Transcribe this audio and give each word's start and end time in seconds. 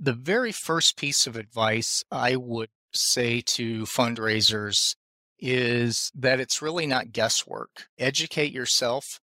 The 0.00 0.12
very 0.12 0.52
first 0.52 0.96
piece 0.96 1.26
of 1.26 1.36
advice 1.36 2.04
I 2.10 2.34
would 2.36 2.70
say 2.92 3.40
to 3.42 3.82
fundraisers 3.84 4.96
is 5.38 6.10
that 6.14 6.40
it's 6.40 6.60
really 6.60 6.86
not 6.86 7.12
guesswork. 7.12 7.86
Educate 7.98 8.52
yourself, 8.52 9.20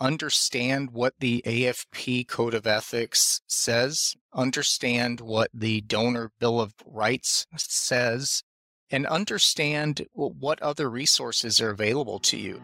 understand 0.00 0.90
what 0.90 1.14
the 1.18 1.42
AFP 1.46 2.28
Code 2.28 2.52
of 2.52 2.66
Ethics 2.66 3.40
says, 3.46 4.14
understand 4.34 5.20
what 5.20 5.50
the 5.54 5.80
Donor 5.80 6.30
Bill 6.38 6.60
of 6.60 6.74
Rights 6.84 7.46
says, 7.56 8.42
and 8.90 9.06
understand 9.06 10.06
what 10.12 10.60
other 10.60 10.90
resources 10.90 11.60
are 11.60 11.70
available 11.70 12.18
to 12.18 12.36
you. 12.36 12.60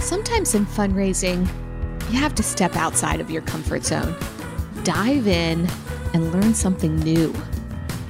Sometimes 0.00 0.54
in 0.54 0.66
fundraising, 0.66 1.48
you 2.10 2.18
have 2.18 2.34
to 2.36 2.42
step 2.42 2.76
outside 2.76 3.20
of 3.20 3.30
your 3.30 3.42
comfort 3.42 3.84
zone, 3.84 4.14
dive 4.84 5.26
in, 5.26 5.68
and 6.14 6.32
learn 6.32 6.54
something 6.54 6.94
new. 6.96 7.34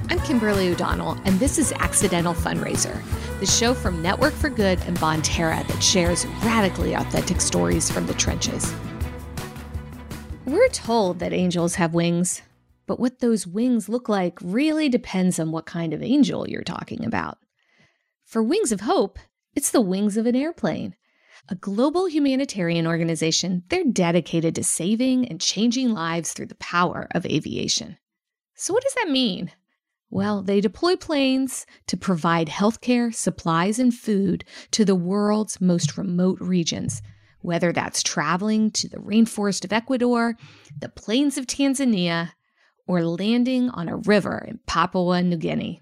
I'm 0.09 0.19
Kimberly 0.19 0.69
O'Donnell, 0.69 1.17
and 1.25 1.39
this 1.39 1.57
is 1.57 1.73
Accidental 1.73 2.35
Fundraiser, 2.35 3.01
the 3.39 3.47
show 3.47 3.73
from 3.73 4.03
Network 4.03 4.33
for 4.33 4.49
Good 4.49 4.79
and 4.85 4.95
Bonterra 4.97 5.67
that 5.67 5.83
shares 5.83 6.27
radically 6.43 6.93
authentic 6.93 7.41
stories 7.41 7.89
from 7.89 8.05
the 8.05 8.13
trenches. 8.13 8.71
We're 10.45 10.69
told 10.69 11.17
that 11.19 11.33
angels 11.33 11.75
have 11.75 11.95
wings, 11.95 12.43
but 12.85 12.99
what 12.99 13.19
those 13.19 13.47
wings 13.47 13.89
look 13.89 14.07
like 14.07 14.37
really 14.41 14.89
depends 14.89 15.39
on 15.39 15.51
what 15.51 15.65
kind 15.65 15.91
of 15.91 16.03
angel 16.03 16.47
you're 16.47 16.61
talking 16.61 17.03
about. 17.03 17.39
For 18.25 18.43
Wings 18.43 18.71
of 18.71 18.81
Hope, 18.81 19.17
it's 19.55 19.71
the 19.71 19.81
wings 19.81 20.17
of 20.17 20.27
an 20.27 20.35
airplane. 20.35 20.95
A 21.49 21.55
global 21.55 22.07
humanitarian 22.07 22.87
organization, 22.87 23.63
they're 23.69 23.83
dedicated 23.83 24.55
to 24.55 24.63
saving 24.63 25.27
and 25.27 25.39
changing 25.39 25.91
lives 25.91 26.33
through 26.33 26.47
the 26.47 26.55
power 26.55 27.07
of 27.11 27.25
aviation. 27.25 27.97
So, 28.55 28.73
what 28.73 28.83
does 28.83 28.95
that 28.95 29.09
mean? 29.09 29.51
Well, 30.09 30.41
they 30.41 30.61
deploy 30.61 30.95
planes 30.95 31.65
to 31.87 31.97
provide 31.97 32.47
healthcare, 32.47 33.13
supplies, 33.13 33.77
and 33.77 33.93
food 33.93 34.45
to 34.71 34.85
the 34.85 34.95
world's 34.95 35.59
most 35.59 35.97
remote 35.97 36.39
regions, 36.39 37.01
whether 37.41 37.73
that's 37.73 38.01
traveling 38.01 38.71
to 38.71 38.87
the 38.87 38.97
rainforest 38.97 39.65
of 39.65 39.73
Ecuador, 39.73 40.35
the 40.79 40.89
plains 40.89 41.37
of 41.37 41.45
Tanzania, 41.45 42.31
or 42.87 43.03
landing 43.03 43.69
on 43.69 43.89
a 43.89 43.97
river 43.97 44.45
in 44.47 44.59
Papua 44.65 45.21
New 45.21 45.37
Guinea. 45.37 45.81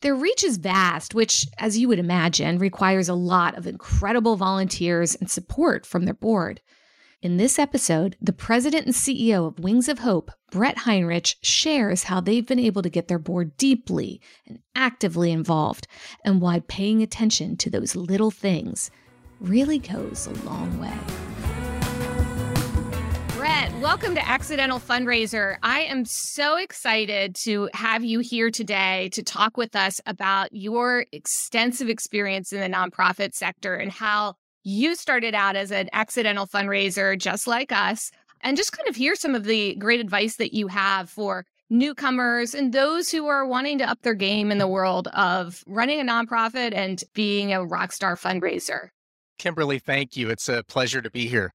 Their 0.00 0.14
reach 0.14 0.44
is 0.44 0.58
vast, 0.58 1.14
which, 1.14 1.46
as 1.58 1.76
you 1.76 1.88
would 1.88 1.98
imagine, 1.98 2.58
requires 2.58 3.08
a 3.08 3.14
lot 3.14 3.58
of 3.58 3.66
incredible 3.66 4.36
volunteers 4.36 5.16
and 5.16 5.28
support 5.28 5.84
from 5.84 6.04
their 6.04 6.14
board. 6.14 6.60
In 7.20 7.36
this 7.36 7.58
episode, 7.58 8.16
the 8.20 8.32
president 8.32 8.86
and 8.86 8.94
CEO 8.94 9.48
of 9.48 9.58
Wings 9.58 9.88
of 9.88 9.98
Hope, 9.98 10.30
Bret 10.52 10.78
Heinrich, 10.78 11.34
shares 11.42 12.04
how 12.04 12.20
they've 12.20 12.46
been 12.46 12.60
able 12.60 12.82
to 12.82 12.88
get 12.88 13.08
their 13.08 13.18
board 13.18 13.56
deeply 13.56 14.20
and 14.46 14.60
actively 14.76 15.32
involved, 15.32 15.88
and 16.24 16.40
why 16.40 16.60
paying 16.60 17.02
attention 17.02 17.56
to 17.56 17.68
those 17.68 17.96
little 17.96 18.30
things 18.30 18.92
really 19.40 19.80
goes 19.80 20.28
a 20.28 20.32
long 20.44 20.78
way. 20.80 21.37
Bret, 23.48 23.72
welcome 23.80 24.14
to 24.14 24.28
Accidental 24.28 24.78
Fundraiser. 24.78 25.56
I 25.62 25.80
am 25.80 26.04
so 26.04 26.58
excited 26.58 27.34
to 27.36 27.70
have 27.72 28.04
you 28.04 28.18
here 28.18 28.50
today 28.50 29.08
to 29.14 29.22
talk 29.22 29.56
with 29.56 29.74
us 29.74 30.02
about 30.04 30.52
your 30.52 31.06
extensive 31.12 31.88
experience 31.88 32.52
in 32.52 32.60
the 32.60 32.68
nonprofit 32.68 33.32
sector 33.32 33.74
and 33.74 33.90
how 33.90 34.34
you 34.64 34.94
started 34.94 35.34
out 35.34 35.56
as 35.56 35.70
an 35.70 35.88
accidental 35.94 36.46
fundraiser, 36.46 37.18
just 37.18 37.46
like 37.46 37.72
us, 37.72 38.10
and 38.42 38.54
just 38.54 38.72
kind 38.72 38.86
of 38.86 38.96
hear 38.96 39.14
some 39.14 39.34
of 39.34 39.44
the 39.44 39.74
great 39.76 40.00
advice 40.00 40.36
that 40.36 40.52
you 40.52 40.68
have 40.68 41.08
for 41.08 41.46
newcomers 41.70 42.54
and 42.54 42.74
those 42.74 43.10
who 43.10 43.28
are 43.28 43.46
wanting 43.46 43.78
to 43.78 43.88
up 43.88 44.02
their 44.02 44.12
game 44.12 44.52
in 44.52 44.58
the 44.58 44.68
world 44.68 45.08
of 45.14 45.64
running 45.66 45.98
a 45.98 46.04
nonprofit 46.04 46.74
and 46.74 47.02
being 47.14 47.54
a 47.54 47.64
rock 47.64 47.92
star 47.92 48.14
fundraiser. 48.14 48.88
Kimberly, 49.38 49.78
thank 49.78 50.18
you. 50.18 50.28
It's 50.28 50.50
a 50.50 50.62
pleasure 50.64 51.00
to 51.00 51.10
be 51.10 51.28
here. 51.28 51.54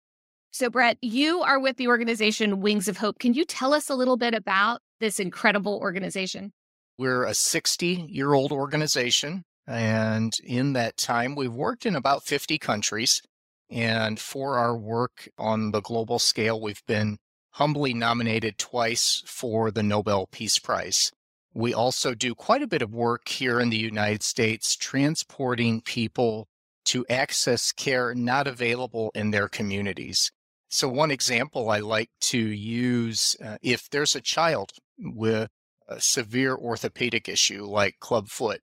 So, 0.51 0.69
Bret, 0.69 0.97
you 1.01 1.41
are 1.41 1.59
with 1.59 1.77
the 1.77 1.87
organization 1.87 2.59
Wings 2.59 2.87
of 2.87 2.97
Hope. 2.97 3.19
Can 3.19 3.33
you 3.33 3.45
tell 3.45 3.73
us 3.73 3.89
a 3.89 3.95
little 3.95 4.17
bit 4.17 4.33
about 4.33 4.81
this 4.99 5.19
incredible 5.19 5.77
organization? 5.81 6.51
We're 6.97 7.23
a 7.23 7.33
60 7.33 8.07
year 8.09 8.33
old 8.33 8.51
organization 8.51 9.43
and 9.69 10.33
in 10.43 10.73
that 10.73 10.97
time, 10.97 11.35
we've 11.35 11.53
worked 11.53 11.85
in 11.85 11.95
about 11.95 12.23
50 12.23 12.57
countries. 12.57 13.21
And 13.69 14.19
for 14.19 14.57
our 14.57 14.75
work 14.75 15.29
on 15.37 15.69
the 15.69 15.81
global 15.81 16.17
scale, 16.17 16.59
we've 16.59 16.83
been 16.87 17.19
humbly 17.51 17.93
nominated 17.93 18.57
twice 18.57 19.21
for 19.27 19.69
the 19.69 19.83
Nobel 19.83 20.25
Peace 20.31 20.57
Prize. 20.57 21.11
We 21.53 21.71
also 21.71 22.15
do 22.15 22.33
quite 22.33 22.63
a 22.63 22.67
bit 22.67 22.81
of 22.81 22.91
work 22.91 23.27
here 23.27 23.59
in 23.59 23.69
the 23.69 23.77
United 23.77 24.23
States 24.23 24.75
transporting 24.75 25.81
people 25.81 26.47
to 26.85 27.05
access 27.07 27.71
care 27.71 28.15
not 28.15 28.47
available 28.47 29.11
in 29.13 29.29
their 29.29 29.47
communities. 29.47 30.31
So, 30.69 30.87
one 30.87 31.09
example 31.09 31.71
I 31.71 31.79
like 31.79 32.11
to 32.21 32.37
use 32.37 33.35
uh, 33.43 33.57
if 33.61 33.89
there's 33.89 34.15
a 34.15 34.21
child 34.21 34.71
with 34.99 35.49
a 35.87 35.99
severe 35.99 36.55
orthopedic 36.55 37.27
issue 37.27 37.65
like 37.65 37.95
clubfoot, 37.99 38.59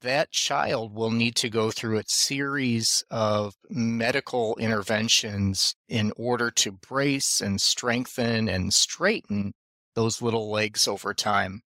that 0.00 0.30
child 0.30 0.94
will 0.94 1.10
need 1.10 1.34
to 1.36 1.50
go 1.50 1.72
through 1.72 1.98
a 1.98 2.04
series 2.06 3.02
of 3.10 3.54
medical 3.68 4.54
interventions 4.56 5.74
in 5.88 6.12
order 6.16 6.52
to 6.52 6.70
brace 6.70 7.40
and 7.40 7.60
strengthen 7.60 8.48
and 8.48 8.72
straighten 8.72 9.52
those 9.94 10.22
little 10.22 10.50
legs 10.50 10.86
over 10.86 11.12
time. 11.12 11.62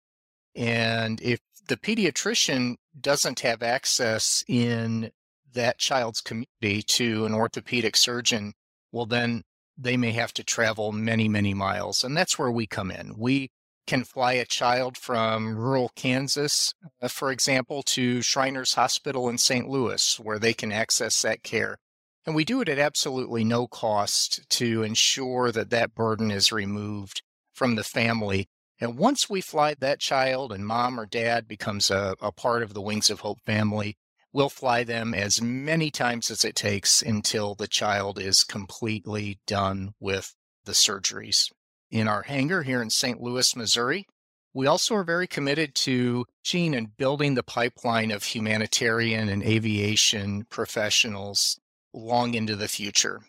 And 0.55 1.21
if 1.21 1.41
the 1.67 1.77
pediatrician 1.77 2.77
doesn't 2.99 3.41
have 3.41 3.63
access 3.63 4.45
in 4.47 5.11
that 5.53 5.79
child's 5.79 6.21
community 6.21 6.83
to 6.83 7.27
an 7.27 7.35
orthopedic 7.35 7.97
surgeon, 7.97 8.53
well, 8.93 9.07
then 9.07 9.43
they 9.81 9.97
may 9.97 10.13
have 10.13 10.33
to 10.35 10.45
travel 10.45 10.93
many, 10.93 11.29
many 11.29 11.55
miles. 11.55 12.05
And 12.05 12.17
that's 12.17 12.39
where 12.39 12.51
we 12.51 12.67
come 12.67 12.91
in. 12.91 13.15
We 13.17 13.51
can 13.87 14.05
fly 14.05 14.35
a 14.35 14.45
child 14.45 14.97
from 14.97 15.57
rural 15.57 15.91
Kansas, 15.97 16.75
uh, 17.03 17.09
for 17.09 17.33
example, 17.33 17.83
to 17.83 18.23
Shriners 18.23 18.75
Hospital 18.75 19.29
in 19.29 19.39
St. 19.39 19.69
Louis, 19.69 20.21
where 20.21 20.39
they 20.39 20.53
can 20.53 20.71
access 20.71 21.23
that 21.23 21.43
care. 21.43 21.79
And 22.27 22.35
we 22.35 22.45
do 22.45 22.61
it 22.61 22.69
at 22.69 22.79
absolutely 22.79 23.43
no 23.43 23.67
cost 23.67 24.49
to 24.51 24.83
ensure 24.83 25.51
that 25.51 25.71
that 25.71 25.95
burden 25.95 26.31
is 26.31 26.53
removed 26.53 27.23
from 27.53 27.75
the 27.75 27.85
family. 27.85 28.49
And 28.79 28.97
once 28.97 29.29
we 29.29 29.41
fly 29.41 29.75
that 29.81 30.01
child 30.01 30.53
and 30.53 30.67
mom 30.67 31.01
or 31.01 31.07
dad 31.07 31.49
becomes 31.49 31.91
a, 31.91 32.15
a 32.21 32.31
part 32.31 32.63
of 32.63 32.75
the 32.75 32.83
Wings 32.83 33.11
of 33.11 33.21
Hope 33.21 33.41
family, 33.41 33.97
we'll 34.33 34.49
fly 34.49 34.85
them 34.85 35.15
as 35.15 35.43
many 35.43 35.91
times 35.91 36.31
as 36.31 36.45
it 36.45 36.55
takes 36.55 37.03
until 37.03 37.55
the 37.55 37.69
child 37.69 38.19
is 38.19 38.45
completely 38.45 39.41
done 39.47 39.95
with 40.01 40.35
the 40.65 40.73
surgeries 40.73 41.51
in 41.91 42.07
our 42.07 42.23
hangar 42.23 42.63
here 42.63 42.83
in 42.83 42.91
St. 42.91 43.21
Louis, 43.21 43.57
Missouri. 43.57 44.07
We 44.53 44.67
also 44.67 44.95
are 44.97 45.05
very 45.05 45.27
committed 45.27 45.75
to 45.77 46.27
Gene 46.43 46.75
and 46.75 46.97
building 46.97 47.35
the 47.35 47.43
pipeline 47.43 48.11
of 48.11 48.25
humanitarian 48.25 49.29
and 49.29 49.43
aviation 49.43 50.45
professionals 50.51 51.59
long 51.93 52.35
into 52.35 52.57
the 52.57 52.69
future. 52.69 53.21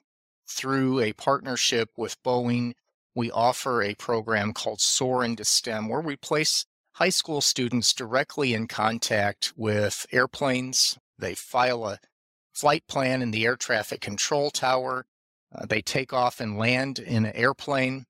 Through 0.47 0.99
a 0.99 1.13
partnership 1.13 1.89
with 1.95 2.21
Boeing, 2.23 2.73
we 3.15 3.31
offer 3.31 3.81
a 3.81 3.95
program 3.95 4.53
called 4.53 4.81
Soar 4.81 5.23
into 5.23 5.45
STEM, 5.45 5.89
where 5.89 6.01
we 6.01 6.15
place 6.15 6.65
high 7.01 7.09
school 7.09 7.41
students 7.41 7.93
directly 7.93 8.53
in 8.53 8.67
contact 8.67 9.53
with 9.57 10.05
airplanes. 10.11 10.99
They 11.17 11.33
file 11.33 11.87
a 11.87 11.97
flight 12.53 12.83
plan 12.87 13.23
in 13.23 13.31
the 13.31 13.43
air 13.43 13.55
traffic 13.55 14.01
control 14.01 14.51
tower. 14.51 15.07
Uh, 15.51 15.65
they 15.65 15.81
take 15.81 16.13
off 16.13 16.39
and 16.39 16.59
land 16.59 16.99
in 16.99 17.25
an 17.25 17.35
airplane. 17.35 18.05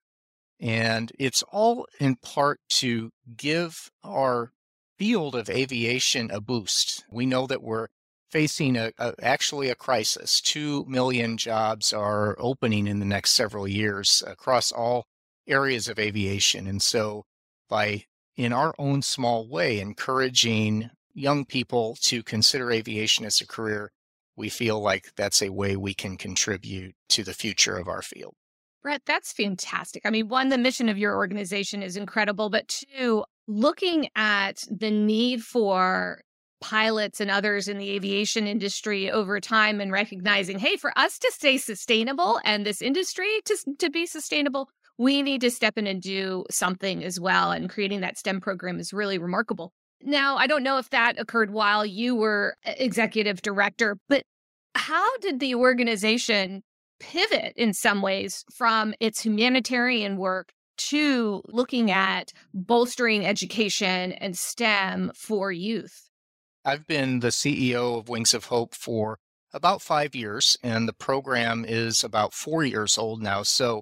And 0.60 1.10
it's 1.18 1.42
all 1.54 1.88
in 2.01 2.18
part 2.18 2.60
to 2.81 3.12
give 3.38 3.89
our 4.04 4.51
field 4.98 5.36
of 5.36 5.50
aviation 5.50 6.30
a 6.30 6.42
boost. 6.42 7.06
We 7.10 7.25
know 7.25 7.48
that 7.48 7.63
we're 7.63 7.88
facing 8.30 8.75
a, 8.75 8.92
a, 8.98 9.13
actually 9.21 9.69
a 9.69 9.75
crisis. 9.75 10.42
Two 10.42 10.83
million 10.86 11.38
jobs 11.38 11.94
are 11.94 12.36
opening 12.38 12.88
in 12.88 13.00
the 13.00 13.06
next 13.06 13.31
several 13.31 13.69
years 13.69 14.21
across 14.27 14.69
all 14.69 15.06
areas 15.48 15.88
of 15.88 15.98
aviation. 15.98 16.68
And 16.68 16.81
so 16.81 17.24
by 17.69 18.04
in 18.41 18.53
our 18.53 18.73
own 18.79 19.01
small 19.03 19.47
way 19.47 19.79
encouraging 19.79 20.89
young 21.13 21.45
people 21.45 21.95
to 22.01 22.23
consider 22.23 22.71
aviation 22.71 23.25
as 23.25 23.39
a 23.39 23.47
career, 23.47 23.91
we 24.35 24.49
feel 24.49 24.81
like 24.81 25.13
that's 25.15 25.41
a 25.41 25.49
way 25.49 25.75
we 25.75 25.93
can 25.93 26.17
contribute 26.17 26.95
to 27.09 27.23
the 27.23 27.33
future 27.33 27.77
of 27.77 27.88
our 27.88 28.01
field. 28.01 28.33
Bret, 28.81 29.03
that's 29.05 29.31
fantastic. 29.31 30.01
I 30.05 30.09
mean, 30.09 30.27
one, 30.27 30.49
the 30.49 30.57
mission 30.57 30.89
of 30.89 30.97
your 30.97 31.15
organization 31.15 31.83
is 31.83 31.95
incredible, 31.95 32.49
but 32.49 32.67
two, 32.67 33.23
looking 33.47 34.09
at 34.15 34.63
the 34.71 34.89
need 34.89 35.43
for 35.43 36.21
pilots 36.61 37.19
and 37.19 37.29
others 37.29 37.67
in 37.67 37.77
the 37.77 37.91
aviation 37.91 38.47
industry 38.47 39.11
over 39.11 39.39
time 39.39 39.81
and 39.81 39.91
recognizing, 39.91 40.57
hey, 40.57 40.77
for 40.77 40.97
us 40.97 41.19
to 41.19 41.31
stay 41.31 41.57
sustainable 41.57 42.39
and 42.43 42.65
this 42.65 42.81
industry 42.81 43.29
to, 43.45 43.57
to 43.77 43.89
be 43.89 44.07
sustainable, 44.07 44.69
we 44.97 45.21
need 45.21 45.41
to 45.41 45.51
step 45.51 45.77
in 45.77 45.88
and 45.88 46.01
do 46.01 46.45
something 46.49 47.03
as 47.03 47.19
well. 47.19 47.51
And 47.51 47.69
creating 47.69 48.01
that 48.01 48.17
STEM 48.17 48.41
program 48.41 48.79
is 48.79 48.93
really 48.93 49.17
remarkable. 49.17 49.73
Now, 50.03 50.38
I 50.38 50.47
don't 50.47 50.63
know 50.63 50.77
if 50.77 50.89
that 50.89 51.19
occurred 51.19 51.51
while 51.51 51.85
you 51.85 52.15
were 52.15 52.55
executive 52.65 53.41
director, 53.41 53.97
but 54.09 54.23
how 54.75 55.17
did 55.17 55.39
the 55.39 55.55
organization 55.55 56.63
pivot 56.99 57.53
in 57.55 57.73
some 57.73 58.01
ways 58.01 58.43
from 58.55 58.93
its 58.99 59.21
humanitarian 59.21 60.17
work 60.17 60.51
to 60.77 61.41
looking 61.47 61.91
at 61.91 62.31
bolstering 62.53 63.25
education 63.25 64.11
and 64.13 64.38
STEM 64.38 65.11
for 65.15 65.51
youth? 65.51 66.09
I've 66.63 66.88
been 66.88 67.19
the 67.19 67.29
CEO 67.29 67.97
of 67.99 68.09
Wings 68.09 68.33
of 68.33 68.45
Hope 68.45 68.75
for 68.75 69.17
about 69.53 69.81
five 69.81 70.15
years, 70.15 70.57
and 70.63 70.88
the 70.88 70.93
program 70.93 71.65
is 71.67 72.03
about 72.03 72.33
four 72.33 72.63
years 72.63 72.97
old 72.97 73.21
now. 73.21 73.43
So 73.43 73.81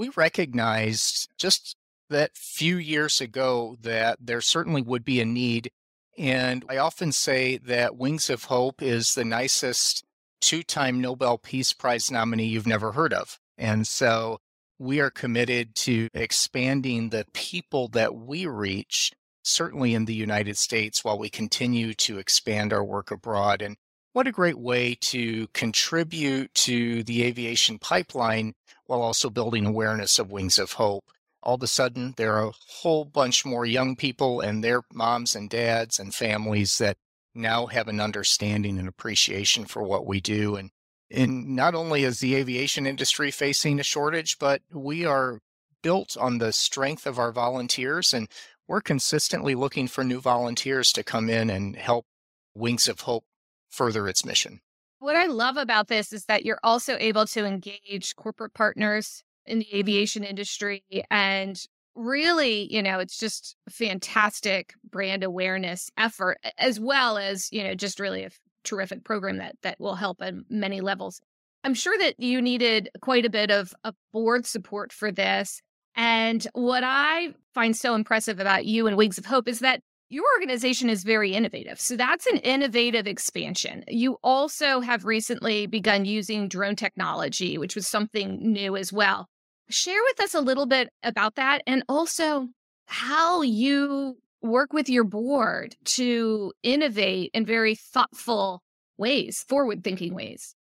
we 0.00 0.08
recognized 0.16 1.28
just 1.36 1.76
that 2.08 2.34
few 2.34 2.78
years 2.78 3.20
ago 3.20 3.76
that 3.82 4.16
there 4.18 4.40
certainly 4.40 4.80
would 4.80 5.04
be 5.04 5.20
a 5.20 5.26
need. 5.26 5.70
And 6.16 6.64
I 6.70 6.78
often 6.78 7.12
say 7.12 7.58
that 7.58 7.98
Wings 7.98 8.30
of 8.30 8.44
Hope 8.44 8.80
is 8.80 9.12
the 9.12 9.26
nicest 9.26 10.02
two 10.40 10.62
time 10.62 11.02
Nobel 11.02 11.36
Peace 11.36 11.74
Prize 11.74 12.10
nominee 12.10 12.46
you've 12.46 12.66
never 12.66 12.92
heard 12.92 13.12
of. 13.12 13.38
And 13.58 13.86
so 13.86 14.38
we 14.78 15.00
are 15.00 15.10
committed 15.10 15.74
to 15.74 16.08
expanding 16.14 17.10
the 17.10 17.26
people 17.34 17.88
that 17.88 18.14
we 18.14 18.46
reach, 18.46 19.12
certainly 19.42 19.92
in 19.92 20.06
the 20.06 20.14
United 20.14 20.56
States, 20.56 21.04
while 21.04 21.18
we 21.18 21.28
continue 21.28 21.92
to 21.92 22.18
expand 22.18 22.72
our 22.72 22.82
work 22.82 23.10
abroad. 23.10 23.60
And 23.60 23.76
what 24.12 24.26
a 24.26 24.32
great 24.32 24.58
way 24.58 24.96
to 25.00 25.46
contribute 25.48 26.52
to 26.54 27.02
the 27.04 27.22
aviation 27.22 27.78
pipeline 27.78 28.54
while 28.86 29.02
also 29.02 29.30
building 29.30 29.66
awareness 29.66 30.18
of 30.18 30.32
Wings 30.32 30.58
of 30.58 30.72
Hope. 30.72 31.04
All 31.42 31.54
of 31.54 31.62
a 31.62 31.68
sudden, 31.68 32.14
there 32.16 32.34
are 32.34 32.48
a 32.48 32.52
whole 32.68 33.04
bunch 33.04 33.46
more 33.46 33.64
young 33.64 33.96
people 33.96 34.40
and 34.40 34.62
their 34.62 34.82
moms 34.92 35.34
and 35.34 35.48
dads 35.48 35.98
and 35.98 36.14
families 36.14 36.78
that 36.78 36.96
now 37.34 37.66
have 37.66 37.88
an 37.88 38.00
understanding 38.00 38.78
and 38.78 38.88
appreciation 38.88 39.64
for 39.64 39.82
what 39.82 40.06
we 40.06 40.20
do. 40.20 40.56
And, 40.56 40.70
and 41.10 41.54
not 41.54 41.74
only 41.74 42.02
is 42.02 42.18
the 42.18 42.34
aviation 42.34 42.86
industry 42.86 43.30
facing 43.30 43.78
a 43.78 43.84
shortage, 43.84 44.38
but 44.38 44.60
we 44.72 45.06
are 45.06 45.38
built 45.82 46.16
on 46.18 46.38
the 46.38 46.52
strength 46.52 47.06
of 47.06 47.18
our 47.18 47.32
volunteers 47.32 48.12
and 48.12 48.28
we're 48.68 48.80
consistently 48.80 49.54
looking 49.54 49.88
for 49.88 50.04
new 50.04 50.20
volunteers 50.20 50.92
to 50.92 51.02
come 51.02 51.30
in 51.30 51.48
and 51.48 51.76
help 51.76 52.06
Wings 52.54 52.88
of 52.88 53.00
Hope 53.00 53.24
further 53.70 54.08
its 54.08 54.24
mission. 54.24 54.60
What 54.98 55.16
I 55.16 55.26
love 55.26 55.56
about 55.56 55.88
this 55.88 56.12
is 56.12 56.26
that 56.26 56.44
you're 56.44 56.60
also 56.62 56.96
able 57.00 57.26
to 57.28 57.46
engage 57.46 58.14
corporate 58.16 58.52
partners 58.52 59.22
in 59.46 59.60
the 59.60 59.74
aviation 59.74 60.24
industry 60.24 60.84
and 61.10 61.58
really, 61.94 62.72
you 62.72 62.82
know, 62.82 62.98
it's 62.98 63.18
just 63.18 63.56
fantastic 63.68 64.74
brand 64.88 65.24
awareness 65.24 65.90
effort 65.96 66.38
as 66.58 66.78
well 66.78 67.16
as, 67.16 67.50
you 67.50 67.64
know, 67.64 67.74
just 67.74 67.98
really 67.98 68.24
a 68.24 68.30
terrific 68.64 69.04
program 69.04 69.38
that 69.38 69.56
that 69.62 69.80
will 69.80 69.94
help 69.94 70.20
on 70.20 70.44
many 70.50 70.80
levels. 70.80 71.20
I'm 71.64 71.74
sure 71.74 71.96
that 71.98 72.18
you 72.18 72.40
needed 72.40 72.90
quite 73.00 73.26
a 73.26 73.30
bit 73.30 73.50
of, 73.50 73.74
of 73.84 73.94
board 74.12 74.46
support 74.46 74.92
for 74.92 75.10
this. 75.10 75.60
And 75.96 76.46
what 76.52 76.84
I 76.84 77.34
find 77.54 77.76
so 77.76 77.94
impressive 77.94 78.40
about 78.40 78.64
you 78.64 78.86
and 78.86 78.96
Wings 78.96 79.18
of 79.18 79.26
Hope 79.26 79.48
is 79.48 79.60
that 79.60 79.82
your 80.10 80.24
organization 80.36 80.90
is 80.90 81.04
very 81.04 81.32
innovative. 81.32 81.80
So 81.80 81.96
that's 81.96 82.26
an 82.26 82.38
innovative 82.38 83.06
expansion. 83.06 83.84
You 83.86 84.18
also 84.24 84.80
have 84.80 85.04
recently 85.04 85.66
begun 85.66 86.04
using 86.04 86.48
drone 86.48 86.74
technology, 86.74 87.56
which 87.56 87.76
was 87.76 87.86
something 87.86 88.52
new 88.52 88.76
as 88.76 88.92
well. 88.92 89.28
Share 89.70 90.02
with 90.02 90.20
us 90.20 90.34
a 90.34 90.40
little 90.40 90.66
bit 90.66 90.90
about 91.04 91.36
that 91.36 91.62
and 91.64 91.84
also 91.88 92.48
how 92.86 93.42
you 93.42 94.18
work 94.42 94.72
with 94.72 94.88
your 94.88 95.04
board 95.04 95.76
to 95.84 96.52
innovate 96.64 97.30
in 97.32 97.46
very 97.46 97.76
thoughtful 97.76 98.62
ways, 98.98 99.44
forward 99.48 99.84
thinking 99.84 100.12
ways. 100.12 100.56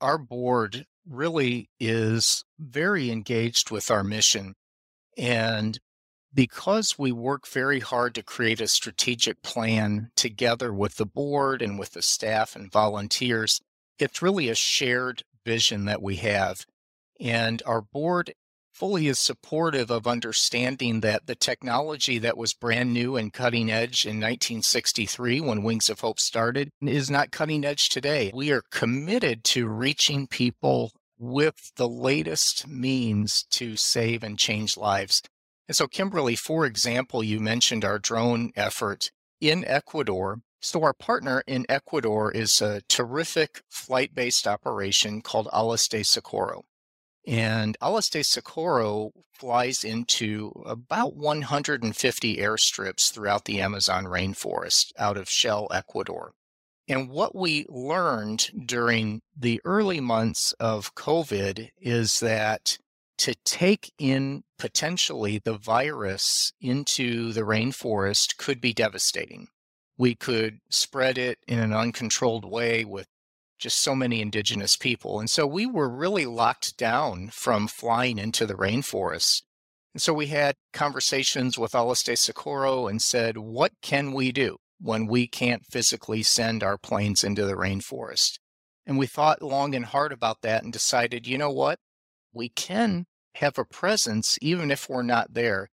Our 0.00 0.16
board 0.16 0.86
really 1.06 1.68
is 1.78 2.42
very 2.58 3.10
engaged 3.10 3.70
with 3.70 3.90
our 3.90 4.02
mission. 4.02 4.54
And 5.18 5.78
because 6.34 6.98
we 6.98 7.12
work 7.12 7.46
very 7.46 7.80
hard 7.80 8.14
to 8.14 8.22
create 8.22 8.60
a 8.60 8.68
strategic 8.68 9.42
plan 9.42 10.10
together 10.16 10.72
with 10.72 10.96
the 10.96 11.06
board 11.06 11.62
and 11.62 11.78
with 11.78 11.92
the 11.92 12.02
staff 12.02 12.56
and 12.56 12.72
volunteers, 12.72 13.60
it's 13.98 14.22
really 14.22 14.48
a 14.48 14.54
shared 14.54 15.22
vision 15.44 15.84
that 15.84 16.02
we 16.02 16.16
have. 16.16 16.66
And 17.20 17.62
our 17.64 17.80
board 17.80 18.34
fully 18.72 19.06
is 19.06 19.20
supportive 19.20 19.88
of 19.90 20.06
understanding 20.06 21.00
that 21.00 21.26
the 21.26 21.36
technology 21.36 22.18
that 22.18 22.36
was 22.36 22.52
brand 22.52 22.92
new 22.92 23.16
and 23.16 23.32
cutting 23.32 23.70
edge 23.70 24.04
in 24.04 24.16
1963 24.16 25.40
when 25.40 25.62
Wings 25.62 25.88
of 25.88 26.00
Hope 26.00 26.18
started 26.18 26.70
is 26.82 27.08
not 27.08 27.30
cutting 27.30 27.64
edge 27.64 27.88
today. 27.88 28.32
We 28.34 28.50
are 28.50 28.64
committed 28.72 29.44
to 29.44 29.68
reaching 29.68 30.26
people 30.26 30.90
with 31.16 31.72
the 31.76 31.88
latest 31.88 32.66
means 32.66 33.44
to 33.50 33.76
save 33.76 34.24
and 34.24 34.36
change 34.36 34.76
lives. 34.76 35.22
And 35.66 35.76
so, 35.76 35.86
Kimberly, 35.86 36.36
for 36.36 36.66
example, 36.66 37.24
you 37.24 37.40
mentioned 37.40 37.84
our 37.84 37.98
drone 37.98 38.52
effort 38.54 39.10
in 39.40 39.64
Ecuador. 39.64 40.40
So, 40.60 40.82
our 40.82 40.92
partner 40.92 41.42
in 41.46 41.64
Ecuador 41.68 42.30
is 42.30 42.60
a 42.60 42.82
terrific 42.88 43.62
flight 43.70 44.14
based 44.14 44.46
operation 44.46 45.22
called 45.22 45.48
Alas 45.52 45.88
de 45.88 46.02
Socorro. 46.02 46.64
And 47.26 47.76
Alas 47.80 48.10
de 48.10 48.22
Socorro 48.22 49.12
flies 49.32 49.82
into 49.82 50.52
about 50.66 51.16
150 51.16 52.36
airstrips 52.36 53.10
throughout 53.10 53.46
the 53.46 53.60
Amazon 53.62 54.04
rainforest 54.04 54.92
out 54.98 55.16
of 55.16 55.30
Shell, 55.30 55.68
Ecuador. 55.72 56.32
And 56.86 57.08
what 57.08 57.34
we 57.34 57.64
learned 57.70 58.50
during 58.66 59.22
the 59.34 59.62
early 59.64 60.00
months 60.00 60.52
of 60.60 60.94
COVID 60.94 61.70
is 61.80 62.20
that 62.20 62.76
to 63.24 63.34
take 63.42 63.90
in 63.98 64.44
potentially 64.58 65.40
the 65.42 65.56
virus 65.56 66.52
into 66.60 67.32
the 67.32 67.40
rainforest 67.40 68.36
could 68.36 68.60
be 68.60 68.74
devastating. 68.74 69.48
We 69.96 70.14
could 70.14 70.58
spread 70.68 71.16
it 71.16 71.38
in 71.48 71.58
an 71.58 71.72
uncontrolled 71.72 72.44
way 72.44 72.84
with 72.84 73.06
just 73.58 73.80
so 73.80 73.94
many 73.94 74.20
indigenous 74.20 74.76
people. 74.76 75.18
And 75.20 75.30
so 75.30 75.46
we 75.46 75.64
were 75.64 75.88
really 75.88 76.26
locked 76.26 76.76
down 76.76 77.30
from 77.32 77.66
flying 77.66 78.18
into 78.18 78.44
the 78.44 78.56
rainforest. 78.56 79.40
And 79.94 80.02
so 80.02 80.12
we 80.12 80.26
had 80.26 80.56
conversations 80.74 81.58
with 81.58 81.74
Alas 81.74 82.02
de 82.02 82.18
Socorro 82.18 82.88
and 82.88 83.00
said, 83.00 83.38
what 83.38 83.72
can 83.80 84.12
we 84.12 84.32
do 84.32 84.58
when 84.82 85.06
we 85.06 85.26
can't 85.26 85.64
physically 85.64 86.22
send 86.22 86.62
our 86.62 86.76
planes 86.76 87.24
into 87.24 87.46
the 87.46 87.54
rainforest? 87.54 88.38
And 88.84 88.98
we 88.98 89.06
thought 89.06 89.40
long 89.40 89.74
and 89.74 89.86
hard 89.86 90.12
about 90.12 90.42
that 90.42 90.62
and 90.62 90.70
decided, 90.70 91.26
you 91.26 91.38
know 91.38 91.50
what? 91.50 91.78
we 92.34 92.48
can 92.48 93.06
have 93.34 93.58
a 93.58 93.64
presence 93.64 94.38
even 94.40 94.70
if 94.70 94.88
we're 94.88 95.02
not 95.02 95.34
there. 95.34 95.68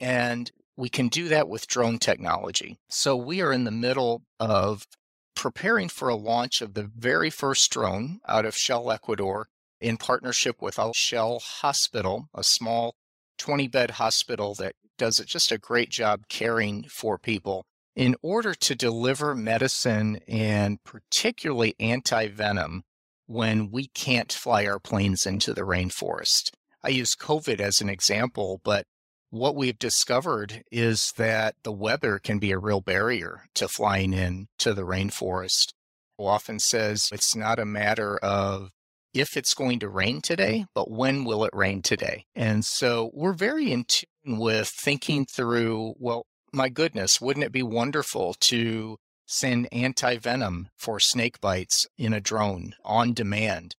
And 0.00 0.50
we 0.76 0.88
can 0.88 1.08
do 1.08 1.28
that 1.28 1.48
with 1.48 1.66
drone 1.66 1.98
technology. 1.98 2.78
So 2.88 3.16
we 3.16 3.40
are 3.40 3.52
in 3.52 3.64
the 3.64 3.70
middle 3.70 4.22
of 4.38 4.86
preparing 5.34 5.88
for 5.88 6.08
a 6.08 6.16
launch 6.16 6.60
of 6.60 6.74
the 6.74 6.90
very 6.96 7.30
first 7.30 7.70
drone 7.70 8.20
out 8.28 8.44
of 8.44 8.56
Shell 8.56 8.90
Ecuador 8.90 9.48
in 9.80 9.96
partnership 9.96 10.60
with 10.60 10.78
Shell 10.94 11.40
Hospital, 11.60 12.28
a 12.34 12.44
small 12.44 12.94
20 13.38 13.68
bed 13.68 13.92
hospital 13.92 14.54
that 14.56 14.74
does 14.98 15.18
just 15.18 15.52
a 15.52 15.58
great 15.58 15.90
job 15.90 16.22
caring 16.28 16.84
for 16.84 17.18
people 17.18 17.64
in 17.94 18.16
order 18.22 18.54
to 18.54 18.74
deliver 18.74 19.34
medicine 19.34 20.20
and 20.28 20.82
particularly 20.84 21.74
anti 21.80 22.28
venom 22.28 22.82
when 23.26 23.70
we 23.70 23.88
can't 23.88 24.32
fly 24.32 24.66
our 24.66 24.78
planes 24.78 25.26
into 25.26 25.52
the 25.52 25.62
rainforest. 25.62 26.50
I 26.88 26.92
use 26.92 27.14
COVID 27.14 27.60
as 27.60 27.82
an 27.82 27.90
example, 27.90 28.62
but 28.64 28.86
what 29.28 29.54
we've 29.54 29.78
discovered 29.78 30.62
is 30.72 31.12
that 31.18 31.54
the 31.62 31.70
weather 31.70 32.18
can 32.18 32.38
be 32.38 32.50
a 32.50 32.58
real 32.58 32.80
barrier 32.80 33.42
to 33.56 33.68
flying 33.68 34.14
in 34.14 34.48
to 34.60 34.72
the 34.72 34.86
rainforest. 34.86 35.74
Who 36.16 36.24
Often 36.24 36.60
says 36.60 37.10
it's 37.12 37.36
not 37.36 37.58
a 37.58 37.66
matter 37.66 38.16
of 38.16 38.70
if 39.12 39.36
it's 39.36 39.52
going 39.52 39.80
to 39.80 39.88
rain 39.90 40.22
today, 40.22 40.64
but 40.74 40.90
when 40.90 41.24
will 41.24 41.44
it 41.44 41.50
rain 41.52 41.82
today? 41.82 42.24
And 42.34 42.64
so 42.64 43.10
we're 43.12 43.34
very 43.34 43.70
in 43.70 43.84
tune 43.84 44.38
with 44.38 44.68
thinking 44.68 45.26
through, 45.26 45.92
well, 45.98 46.24
my 46.54 46.70
goodness, 46.70 47.20
wouldn't 47.20 47.44
it 47.44 47.52
be 47.52 47.62
wonderful 47.62 48.32
to 48.40 48.96
send 49.26 49.68
anti 49.70 50.16
venom 50.16 50.70
for 50.78 50.98
snake 50.98 51.38
bites 51.38 51.86
in 51.98 52.14
a 52.14 52.20
drone 52.20 52.74
on 52.82 53.12
demand. 53.12 53.76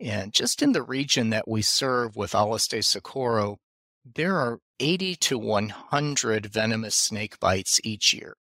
And 0.00 0.32
just 0.32 0.62
in 0.62 0.72
the 0.72 0.82
region 0.82 1.30
that 1.30 1.46
we 1.46 1.62
serve 1.62 2.16
with 2.16 2.34
Alas 2.34 2.66
de 2.66 2.82
Socorro, 2.82 3.58
there 4.04 4.36
are 4.36 4.60
80 4.78 5.16
to 5.16 5.38
100 5.38 6.46
venomous 6.46 6.96
snake 6.96 7.38
bites 7.38 7.80
each 7.84 8.14
year. 8.14 8.36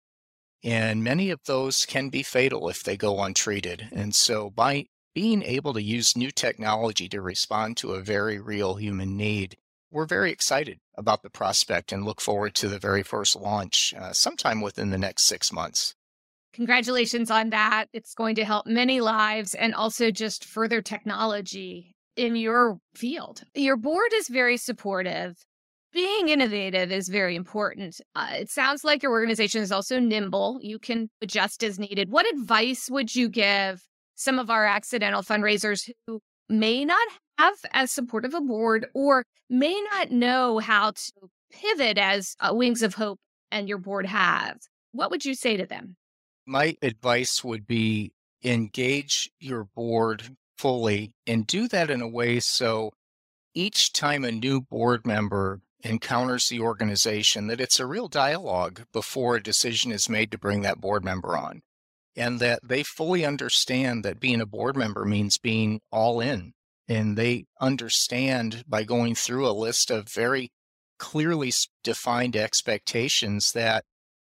And 0.63 1.03
many 1.03 1.29
of 1.29 1.41
those 1.45 1.85
can 1.85 2.09
be 2.09 2.23
fatal 2.23 2.69
if 2.69 2.83
they 2.83 2.97
go 2.97 3.21
untreated. 3.21 3.89
And 3.91 4.15
so, 4.15 4.49
by 4.49 4.85
being 5.13 5.43
able 5.43 5.73
to 5.73 5.81
use 5.81 6.15
new 6.15 6.31
technology 6.31 7.09
to 7.09 7.21
respond 7.21 7.77
to 7.77 7.93
a 7.93 8.01
very 8.01 8.39
real 8.39 8.75
human 8.75 9.17
need, 9.17 9.57
we're 9.91 10.05
very 10.05 10.31
excited 10.31 10.79
about 10.95 11.23
the 11.23 11.29
prospect 11.29 11.91
and 11.91 12.05
look 12.05 12.21
forward 12.21 12.55
to 12.55 12.67
the 12.67 12.79
very 12.79 13.03
first 13.03 13.35
launch 13.35 13.93
uh, 13.97 14.13
sometime 14.13 14.61
within 14.61 14.91
the 14.91 14.97
next 14.97 15.23
six 15.23 15.51
months. 15.51 15.95
Congratulations 16.59 17.31
on 17.31 17.51
that. 17.51 17.85
It's 17.93 18.13
going 18.13 18.35
to 18.35 18.43
help 18.43 18.67
many 18.67 18.99
lives 18.99 19.53
and 19.53 19.73
also 19.73 20.11
just 20.11 20.43
further 20.43 20.81
technology 20.81 21.95
in 22.17 22.35
your 22.35 22.79
field. 22.93 23.43
Your 23.55 23.77
board 23.77 24.11
is 24.13 24.27
very 24.27 24.57
supportive. 24.57 25.37
Being 25.93 26.27
innovative 26.27 26.91
is 26.91 27.07
very 27.07 27.37
important. 27.37 28.01
Uh, 28.13 28.31
it 28.31 28.49
sounds 28.49 28.83
like 28.83 29.01
your 29.01 29.13
organization 29.13 29.61
is 29.61 29.71
also 29.71 30.01
nimble. 30.01 30.59
You 30.61 30.79
can 30.79 31.09
adjust 31.21 31.63
as 31.63 31.79
needed. 31.79 32.11
What 32.11 32.29
advice 32.29 32.89
would 32.89 33.15
you 33.15 33.29
give 33.29 33.81
some 34.15 34.37
of 34.37 34.49
our 34.49 34.65
accidental 34.65 35.21
fundraisers 35.21 35.89
who 36.07 36.19
may 36.49 36.83
not 36.83 37.07
have 37.37 37.55
as 37.71 37.89
supportive 37.89 38.33
a 38.33 38.41
board 38.41 38.87
or 38.93 39.23
may 39.49 39.81
not 39.93 40.11
know 40.11 40.59
how 40.59 40.91
to 40.91 41.11
pivot 41.53 41.97
as 41.97 42.35
uh, 42.41 42.53
Wings 42.53 42.83
of 42.83 42.95
Hope 42.95 43.17
and 43.49 43.69
your 43.69 43.77
board 43.77 44.05
have? 44.07 44.57
What 44.91 45.09
would 45.09 45.23
you 45.23 45.35
say 45.35 45.55
to 45.55 45.65
them? 45.65 45.95
My 46.49 46.75
advice 46.81 47.43
would 47.43 47.67
be 47.67 48.11
engage 48.43 49.29
your 49.39 49.65
board 49.65 50.35
fully 50.57 51.13
and 51.27 51.45
do 51.45 51.67
that 51.67 51.91
in 51.91 52.01
a 52.01 52.07
way 52.07 52.39
so 52.39 52.91
each 53.53 53.93
time 53.93 54.25
a 54.25 54.31
new 54.31 54.59
board 54.59 55.05
member 55.05 55.61
encounters 55.83 56.49
the 56.49 56.59
organization 56.59 57.45
that 57.47 57.61
it's 57.61 57.79
a 57.79 57.85
real 57.85 58.07
dialogue 58.07 58.81
before 58.91 59.35
a 59.35 59.43
decision 59.43 59.91
is 59.91 60.09
made 60.09 60.31
to 60.31 60.39
bring 60.39 60.63
that 60.63 60.81
board 60.81 61.05
member 61.05 61.37
on 61.37 61.61
and 62.15 62.39
that 62.39 62.59
they 62.63 62.81
fully 62.81 63.23
understand 63.23 64.03
that 64.03 64.19
being 64.19 64.41
a 64.41 64.45
board 64.47 64.75
member 64.75 65.05
means 65.05 65.37
being 65.37 65.79
all 65.91 66.19
in 66.19 66.51
and 66.87 67.15
they 67.15 67.45
understand 67.61 68.63
by 68.67 68.83
going 68.83 69.13
through 69.13 69.47
a 69.47 69.51
list 69.51 69.91
of 69.91 70.09
very 70.09 70.49
clearly 70.97 71.53
defined 71.83 72.35
expectations 72.35 73.51
that 73.51 73.85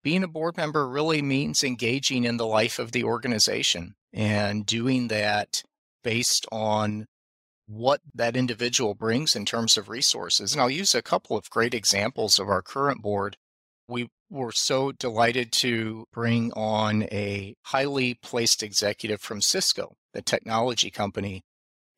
being 0.08 0.24
a 0.24 0.28
board 0.30 0.56
member 0.56 0.88
really 0.88 1.22
means 1.22 1.66
engaging 1.66 2.24
in 2.24 2.38
the 2.38 2.46
life 2.46 2.80
of 2.80 2.94
the 2.94 3.04
organization 3.04 3.94
and 4.14 4.66
doing 4.66 5.10
that 5.10 5.62
based 6.02 6.46
on 6.50 7.06
what 7.68 8.00
that 8.16 8.38
individual 8.38 8.94
brings 8.94 9.36
in 9.36 9.44
terms 9.44 9.76
of 9.76 9.90
resources. 9.90 10.54
And 10.54 10.62
I'll 10.62 10.70
use 10.70 10.96
a 10.96 11.02
couple 11.02 11.36
of 11.36 11.50
great 11.50 11.74
examples 11.74 12.40
of 12.40 12.48
our 12.48 12.62
current 12.62 13.02
board. 13.02 13.36
We 13.90 14.08
were 14.30 14.54
so 14.54 14.94
delighted 14.94 15.52
to 15.64 16.06
bring 16.14 16.54
on 16.54 17.04
a 17.04 17.56
highly 17.66 18.14
placed 18.14 18.64
executive 18.64 19.20
from 19.20 19.42
Cisco, 19.42 19.98
the 20.14 20.22
technology 20.22 20.90
company. 20.90 21.42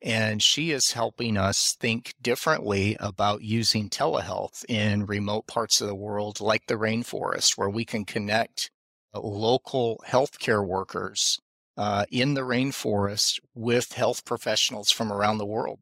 And 0.02 0.42
she 0.42 0.70
is 0.70 0.92
helping 0.92 1.36
us 1.36 1.76
think 1.78 2.14
differently 2.22 2.96
about 2.98 3.42
using 3.42 3.90
telehealth 3.90 4.64
in 4.66 5.04
remote 5.04 5.46
parts 5.46 5.80
of 5.80 5.88
the 5.88 5.94
world, 5.94 6.40
like 6.40 6.66
the 6.66 6.76
rainforest, 6.76 7.58
where 7.58 7.68
we 7.68 7.84
can 7.84 8.04
connect 8.04 8.70
local 9.14 10.02
healthcare 10.06 10.66
workers 10.66 11.38
uh, 11.76 12.04
in 12.10 12.34
the 12.34 12.42
rainforest 12.42 13.40
with 13.54 13.92
health 13.92 14.24
professionals 14.24 14.90
from 14.90 15.12
around 15.12 15.38
the 15.38 15.46
world. 15.46 15.80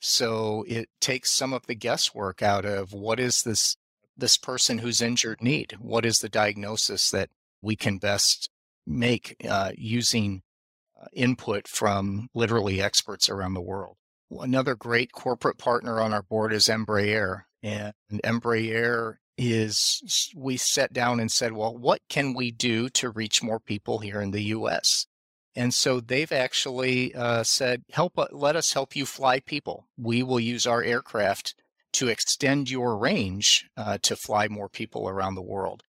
So 0.00 0.64
it 0.68 0.88
takes 1.00 1.30
some 1.30 1.54
of 1.54 1.66
the 1.66 1.74
guesswork 1.74 2.42
out 2.42 2.64
of 2.66 2.92
what 2.92 3.18
is 3.18 3.42
this 3.42 3.76
this 4.16 4.36
person 4.36 4.78
who's 4.78 5.00
injured 5.00 5.42
need? 5.42 5.76
What 5.80 6.04
is 6.04 6.18
the 6.18 6.28
diagnosis 6.28 7.10
that 7.10 7.30
we 7.62 7.74
can 7.74 7.98
best 7.98 8.48
make 8.86 9.34
uh, 9.48 9.72
using 9.76 10.36
uh, 10.36 10.40
input 11.12 11.68
from 11.68 12.28
literally 12.34 12.80
experts 12.80 13.28
around 13.28 13.54
the 13.54 13.60
world? 13.60 13.96
Another 14.30 14.74
great 14.74 15.12
corporate 15.12 15.58
partner 15.58 16.00
on 16.00 16.12
our 16.12 16.22
board 16.22 16.52
is 16.52 16.68
Embraer. 16.68 17.42
And 17.62 17.94
Embraer 18.24 19.16
is, 19.38 20.32
we 20.36 20.56
sat 20.56 20.92
down 20.92 21.20
and 21.20 21.30
said, 21.30 21.52
well, 21.52 21.76
what 21.76 22.00
can 22.08 22.34
we 22.34 22.50
do 22.50 22.88
to 22.90 23.10
reach 23.10 23.42
more 23.42 23.60
people 23.60 23.98
here 24.00 24.20
in 24.20 24.30
the 24.30 24.42
US? 24.42 25.06
And 25.56 25.72
so 25.72 26.00
they've 26.00 26.32
actually 26.32 27.14
uh, 27.14 27.44
said, 27.44 27.84
"Help! 27.92 28.18
Uh, 28.18 28.26
let 28.32 28.56
us 28.56 28.72
help 28.72 28.96
you 28.96 29.06
fly 29.06 29.40
people. 29.40 29.86
We 29.96 30.22
will 30.22 30.40
use 30.40 30.66
our 30.66 30.82
aircraft 30.82 31.54
to 31.92 32.08
extend 32.08 32.70
your 32.70 32.96
range 32.96 33.68
uh, 33.76 33.98
to 34.02 34.16
fly 34.16 34.48
more 34.48 34.68
people 34.68 35.08
around 35.08 35.36
the 35.36 35.42
world." 35.42 35.84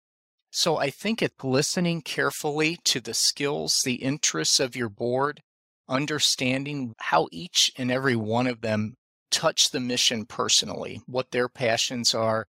So 0.56 0.78
I 0.78 0.88
think 0.88 1.20
it's 1.20 1.44
listening 1.44 2.00
carefully 2.00 2.78
to 2.84 2.98
the 2.98 3.12
skills, 3.12 3.82
the 3.84 3.96
interests 3.96 4.58
of 4.58 4.74
your 4.74 4.88
board, 4.88 5.42
understanding 5.86 6.94
how 6.96 7.28
each 7.30 7.70
and 7.76 7.90
every 7.90 8.16
one 8.16 8.46
of 8.46 8.62
them 8.62 8.94
touch 9.30 9.70
the 9.70 9.80
mission 9.80 10.24
personally, 10.24 11.02
what 11.04 11.30
their 11.30 11.50
passions 11.50 12.14
are, 12.14 12.46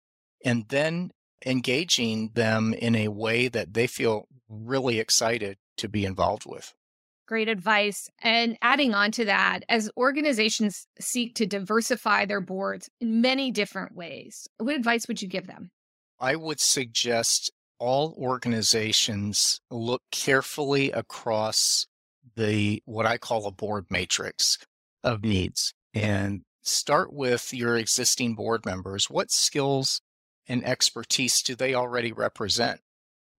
and 0.45 0.65
then 0.69 1.09
engaging 1.47 2.29
them 2.35 2.75
in 2.75 2.95
a 2.95 3.07
way 3.07 3.47
that 3.47 3.73
they 3.73 3.87
feel 3.87 4.27
really 4.47 4.99
excited 4.99 5.57
to 5.77 5.89
be 5.89 6.05
involved 6.05 6.45
with. 6.45 6.75
Great 7.27 7.49
advice. 7.49 8.07
And 8.21 8.55
adding 8.61 8.93
on 8.93 9.09
to 9.13 9.25
that, 9.25 9.61
as 9.67 9.89
organizations 9.97 10.85
seek 10.99 11.33
to 11.37 11.47
diversify 11.47 12.25
their 12.25 12.39
boards 12.39 12.87
in 13.01 13.21
many 13.21 13.49
different 13.49 13.95
ways, 13.95 14.47
what 14.59 14.75
advice 14.75 15.07
would 15.07 15.23
you 15.23 15.27
give 15.27 15.47
them? 15.47 15.71
I 16.19 16.35
would 16.35 16.59
suggest 16.59 17.51
all 17.79 18.15
organizations 18.17 19.59
look 19.69 20.01
carefully 20.11 20.91
across 20.91 21.87
the 22.35 22.81
what 22.85 23.05
I 23.05 23.17
call 23.17 23.45
a 23.45 23.51
board 23.51 23.85
matrix 23.89 24.57
of 25.03 25.23
needs 25.23 25.73
and 25.93 26.41
start 26.61 27.13
with 27.13 27.53
your 27.53 27.77
existing 27.77 28.35
board 28.35 28.65
members. 28.65 29.09
What 29.09 29.31
skills 29.31 30.01
and 30.47 30.65
expertise 30.65 31.41
do 31.41 31.55
they 31.55 31.73
already 31.73 32.11
represent? 32.11 32.81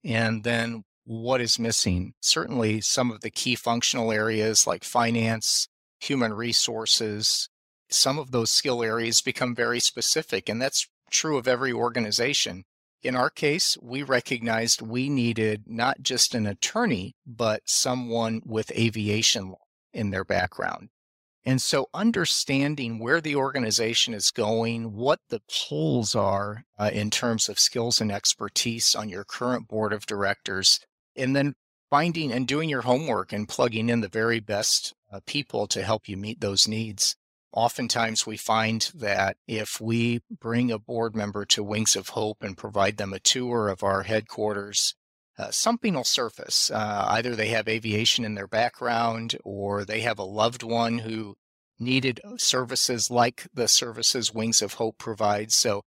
And 0.05 0.45
then 0.45 0.85
what 1.05 1.41
is 1.41 1.59
missing. 1.59 2.15
Certainly, 2.21 2.81
some 2.83 3.11
of 3.11 3.21
the 3.21 3.31
key 3.31 3.55
functional 3.55 4.13
areas 4.13 4.67
like 4.67 4.85
finance, 4.85 5.69
human 6.01 6.35
resources, 6.35 7.49
some 7.89 8.19
of 8.19 8.33
those 8.33 8.51
skill 8.51 8.83
areas 8.83 9.21
become 9.21 9.55
very 9.55 9.81
specific, 9.81 10.49
and 10.49 10.61
that's 10.61 10.89
true 11.11 11.39
of 11.39 11.47
every 11.47 11.73
organization. 11.73 12.65
In 13.03 13.15
our 13.15 13.31
case, 13.31 13.77
we 13.81 14.03
recognized 14.03 14.83
we 14.83 15.09
needed 15.09 15.65
not 15.67 16.03
just 16.03 16.35
an 16.35 16.47
attorney, 16.47 17.15
but 17.27 17.63
someone 17.67 18.41
with 18.45 18.73
aviation 18.73 19.51
law 19.51 19.67
in 19.93 20.11
their 20.11 20.25
background. 20.25 20.89
And 21.45 21.63
so 21.63 21.89
understanding 21.95 22.99
where 22.99 23.21
the 23.21 23.37
organization 23.37 24.15
is 24.15 24.33
going, 24.33 24.95
what 24.95 25.21
the 25.29 25.41
pulls 25.49 26.17
are 26.17 26.65
uh, 26.77 26.91
in 26.93 27.09
terms 27.11 27.49
of 27.49 27.61
skills 27.61 28.01
and 28.01 28.11
expertise 28.11 28.97
on 28.97 29.09
your 29.09 29.23
current 29.23 29.69
board 29.69 29.93
of 29.93 30.07
directors 30.07 30.81
and 31.15 31.37
then 31.37 31.55
finding 31.89 32.33
and 32.33 32.49
doing 32.49 32.69
your 32.69 32.83
homework 32.83 33.33
and 33.33 33.49
plugging 33.49 33.89
in 33.89 34.01
the 34.01 34.09
very 34.09 34.41
best 34.41 34.93
uh, 35.13 35.21
people 35.25 35.69
to 35.69 35.85
help 35.85 36.09
you 36.09 36.17
meet 36.17 36.41
those 36.41 36.67
needs. 36.67 37.15
Oftentimes, 37.57 38.27
we 38.27 38.37
find 38.37 38.91
that 38.95 39.39
if 39.49 39.81
we 39.81 40.21
bring 40.31 40.71
a 40.71 40.79
board 40.79 41.17
member 41.17 41.47
to 41.47 41.65
Wings 41.65 41.97
of 41.97 42.11
Hope 42.11 42.43
and 42.43 42.55
provide 42.55 42.99
them 42.99 43.15
a 43.15 43.19
tour 43.19 43.69
of 43.69 43.83
our 43.83 44.03
headquarters, 44.03 44.95
uh, 45.39 45.51
something 45.51 45.95
will 45.95 46.05
surface. 46.05 46.71
Uh, 46.71 47.07
either 47.09 47.35
they 47.35 47.49
have 47.49 47.67
aviation 47.67 48.27
in 48.27 48.35
their 48.35 48.47
background 48.47 49.37
or 49.43 49.87
they 49.87 50.01
have 50.01 50.19
a 50.19 50.25
loved 50.25 50.63
one 50.63 50.99
who 50.99 51.35
needed 51.79 52.21
services 52.37 53.11
like 53.11 53.47
the 53.55 53.69
services 53.69 54.35
Wings 54.35 54.61
of 54.61 54.75
Hope 54.75 54.99
provides. 54.99 55.57
So 55.57 55.81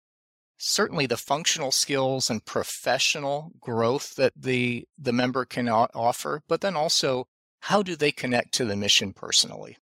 certainly 0.57 1.05
the 1.05 1.17
functional 1.17 1.71
skills 1.71 2.29
and 2.29 2.45
professional 2.45 3.51
growth 3.59 4.15
that 4.15 4.31
the 4.35 4.85
the 4.97 5.13
member 5.13 5.45
can 5.45 5.69
offer 5.69 6.41
but 6.47 6.61
then 6.61 6.75
also 6.75 7.27
how 7.61 7.83
do 7.83 7.95
they 7.95 8.11
connect 8.11 8.53
to 8.53 8.65
the 8.65 8.75
mission 8.75 9.13
personally 9.13 9.77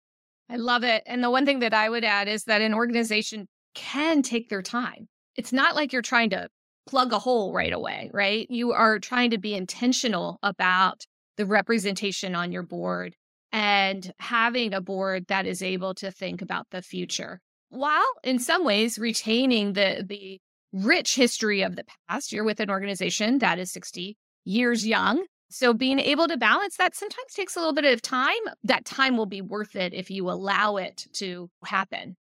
i 0.48 0.56
love 0.56 0.84
it 0.84 1.02
and 1.06 1.22
the 1.22 1.30
one 1.30 1.46
thing 1.46 1.60
that 1.60 1.74
i 1.74 1.88
would 1.88 2.04
add 2.04 2.28
is 2.28 2.44
that 2.44 2.60
an 2.60 2.74
organization 2.74 3.46
can 3.74 4.22
take 4.22 4.48
their 4.48 4.62
time 4.62 5.08
it's 5.36 5.52
not 5.52 5.74
like 5.74 5.92
you're 5.92 6.02
trying 6.02 6.30
to 6.30 6.48
plug 6.86 7.12
a 7.12 7.18
hole 7.18 7.52
right 7.52 7.72
away 7.72 8.10
right 8.12 8.46
you 8.50 8.72
are 8.72 8.98
trying 8.98 9.30
to 9.30 9.38
be 9.38 9.54
intentional 9.54 10.38
about 10.42 11.02
the 11.36 11.46
representation 11.46 12.34
on 12.34 12.52
your 12.52 12.62
board 12.62 13.14
and 13.52 14.12
having 14.18 14.74
a 14.74 14.80
board 14.80 15.24
that 15.28 15.46
is 15.46 15.62
able 15.62 15.94
to 15.94 16.10
think 16.10 16.42
about 16.42 16.66
the 16.70 16.82
future 16.82 17.40
while 17.70 18.04
in 18.22 18.38
some 18.38 18.64
ways 18.64 18.98
retaining 18.98 19.72
the 19.72 20.04
the 20.06 20.40
rich 20.74 21.14
history 21.14 21.62
of 21.62 21.76
the 21.76 21.84
past. 22.08 22.32
You're 22.32 22.44
with 22.44 22.60
an 22.60 22.68
organization 22.68 23.38
that 23.38 23.58
is 23.58 23.72
60 23.72 24.16
years 24.44 24.86
young. 24.86 25.24
So 25.54 25.72
being 25.72 26.00
able 26.00 26.26
to 26.26 26.36
balance 26.36 26.78
that 26.78 26.96
sometimes 26.96 27.32
takes 27.32 27.54
a 27.54 27.60
little 27.60 27.72
bit 27.72 27.84
of 27.84 28.02
time. 28.02 28.40
That 28.64 28.84
time 28.84 29.16
will 29.16 29.24
be 29.24 29.40
worth 29.40 29.76
it 29.76 29.94
if 29.94 30.10
you 30.10 30.28
allow 30.28 30.78
it 30.78 31.06
to 31.12 31.48
happen. 31.64 32.16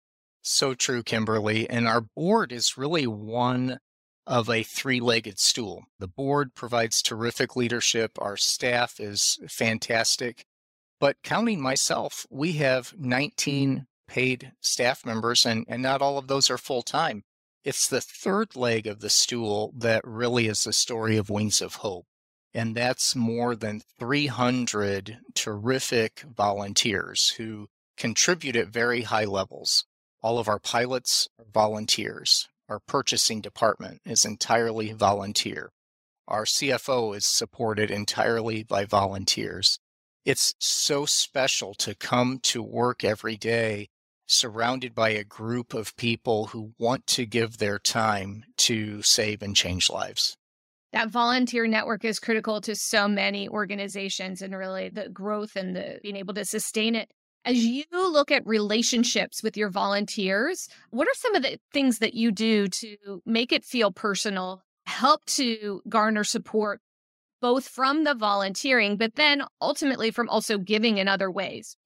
So 0.40 0.72
true, 0.72 1.02
Kimberly. 1.02 1.68
And 1.68 1.86
our 1.86 2.00
board 2.00 2.52
is 2.52 2.78
really 2.78 3.06
one 3.06 3.80
of 4.26 4.48
a 4.48 4.62
three 4.62 4.98
legged 4.98 5.38
stool. 5.38 5.84
The 5.98 6.08
board 6.08 6.54
provides 6.54 7.02
terrific 7.02 7.54
leadership, 7.54 8.12
our 8.18 8.38
staff 8.38 8.98
is 8.98 9.38
fantastic. 9.46 10.46
But 10.98 11.18
counting 11.22 11.60
myself, 11.60 12.24
we 12.30 12.52
have 12.52 12.94
19 12.96 13.88
paid 14.08 14.52
staff 14.62 15.04
members, 15.04 15.44
and, 15.44 15.66
and 15.68 15.82
not 15.82 16.00
all 16.00 16.16
of 16.16 16.28
those 16.28 16.48
are 16.48 16.56
full 16.56 16.80
time. 16.80 17.24
It's 17.62 17.88
the 17.88 18.00
third 18.00 18.56
leg 18.56 18.86
of 18.86 19.00
the 19.00 19.10
stool 19.10 19.74
that 19.76 20.00
really 20.06 20.46
is 20.46 20.64
the 20.64 20.72
story 20.72 21.18
of 21.18 21.28
Wings 21.28 21.60
of 21.60 21.74
Hope. 21.74 22.06
And 22.54 22.74
that's 22.74 23.14
more 23.14 23.54
than 23.54 23.82
300 23.98 25.18
terrific 25.34 26.20
volunteers 26.20 27.34
who 27.36 27.68
contribute 27.96 28.56
at 28.56 28.68
very 28.68 29.02
high 29.02 29.24
levels. 29.24 29.84
All 30.22 30.38
of 30.38 30.48
our 30.48 30.58
pilots 30.58 31.28
are 31.38 31.44
volunteers. 31.52 32.48
Our 32.68 32.80
purchasing 32.80 33.40
department 33.40 34.00
is 34.04 34.24
entirely 34.24 34.92
volunteer. 34.92 35.70
Our 36.26 36.44
CFO 36.44 37.16
is 37.16 37.24
supported 37.24 37.90
entirely 37.90 38.62
by 38.62 38.84
volunteers. 38.84 39.78
It's 40.24 40.54
so 40.58 41.06
special 41.06 41.74
to 41.74 41.94
come 41.94 42.38
to 42.44 42.62
work 42.62 43.04
every 43.04 43.36
day 43.36 43.88
surrounded 44.26 44.94
by 44.94 45.10
a 45.10 45.24
group 45.24 45.72
of 45.72 45.96
people 45.96 46.46
who 46.48 46.74
want 46.78 47.06
to 47.06 47.24
give 47.24 47.58
their 47.58 47.78
time 47.78 48.44
to 48.58 49.02
save 49.02 49.42
and 49.42 49.56
change 49.56 49.88
lives. 49.88 50.36
That 50.92 51.10
volunteer 51.10 51.66
network 51.66 52.04
is 52.04 52.18
critical 52.18 52.60
to 52.62 52.74
so 52.74 53.08
many 53.08 53.48
organizations 53.48 54.40
and 54.40 54.56
really 54.56 54.88
the 54.88 55.08
growth 55.08 55.54
and 55.54 55.76
the 55.76 56.00
being 56.02 56.16
able 56.16 56.34
to 56.34 56.44
sustain 56.44 56.94
it. 56.94 57.10
As 57.44 57.64
you 57.64 57.84
look 57.92 58.30
at 58.30 58.46
relationships 58.46 59.42
with 59.42 59.56
your 59.56 59.70
volunteers, 59.70 60.68
what 60.90 61.06
are 61.06 61.14
some 61.14 61.34
of 61.34 61.42
the 61.42 61.58
things 61.72 61.98
that 61.98 62.14
you 62.14 62.30
do 62.30 62.68
to 62.68 63.22
make 63.24 63.52
it 63.52 63.64
feel 63.64 63.90
personal, 63.90 64.62
help 64.86 65.24
to 65.26 65.82
garner 65.88 66.24
support 66.24 66.80
both 67.40 67.68
from 67.68 68.04
the 68.04 68.14
volunteering, 68.14 68.96
but 68.96 69.14
then 69.14 69.42
ultimately 69.60 70.10
from 70.10 70.28
also 70.28 70.58
giving 70.58 70.98
in 70.98 71.06
other 71.06 71.30
ways? 71.30 71.76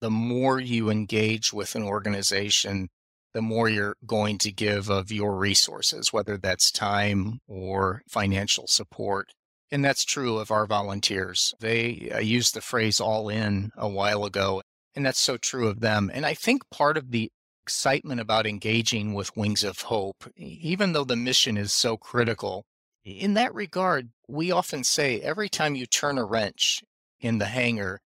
The 0.00 0.10
more 0.10 0.60
you 0.60 0.88
engage 0.88 1.52
with 1.52 1.74
an 1.74 1.82
organization, 1.82 2.88
the 3.32 3.42
more 3.42 3.68
you're 3.68 3.96
going 4.06 4.38
to 4.38 4.52
give 4.52 4.88
of 4.88 5.12
your 5.12 5.36
resources, 5.36 6.12
whether 6.12 6.36
that's 6.36 6.70
time 6.70 7.40
or 7.46 8.02
financial 8.08 8.66
support. 8.66 9.32
And 9.70 9.84
that's 9.84 10.04
true 10.04 10.38
of 10.38 10.50
our 10.50 10.66
volunteers. 10.66 11.54
They 11.60 12.10
used 12.20 12.54
the 12.54 12.60
phrase 12.60 13.00
all 13.00 13.28
in 13.28 13.70
a 13.76 13.88
while 13.88 14.24
ago, 14.24 14.62
and 14.96 15.06
that's 15.06 15.20
so 15.20 15.36
true 15.36 15.68
of 15.68 15.80
them. 15.80 16.10
And 16.12 16.26
I 16.26 16.34
think 16.34 16.68
part 16.70 16.96
of 16.96 17.12
the 17.12 17.30
excitement 17.62 18.20
about 18.20 18.46
engaging 18.46 19.14
with 19.14 19.36
Wings 19.36 19.62
of 19.62 19.82
Hope, 19.82 20.28
even 20.36 20.92
though 20.92 21.04
the 21.04 21.14
mission 21.14 21.56
is 21.56 21.72
so 21.72 21.96
critical, 21.96 22.64
in 23.04 23.34
that 23.34 23.54
regard, 23.54 24.10
we 24.28 24.50
often 24.50 24.82
say 24.82 25.20
every 25.20 25.48
time 25.48 25.76
you 25.76 25.86
turn 25.86 26.18
a 26.18 26.24
wrench 26.24 26.82
in 27.20 27.38
the 27.38 27.46
hangar, 27.46 28.00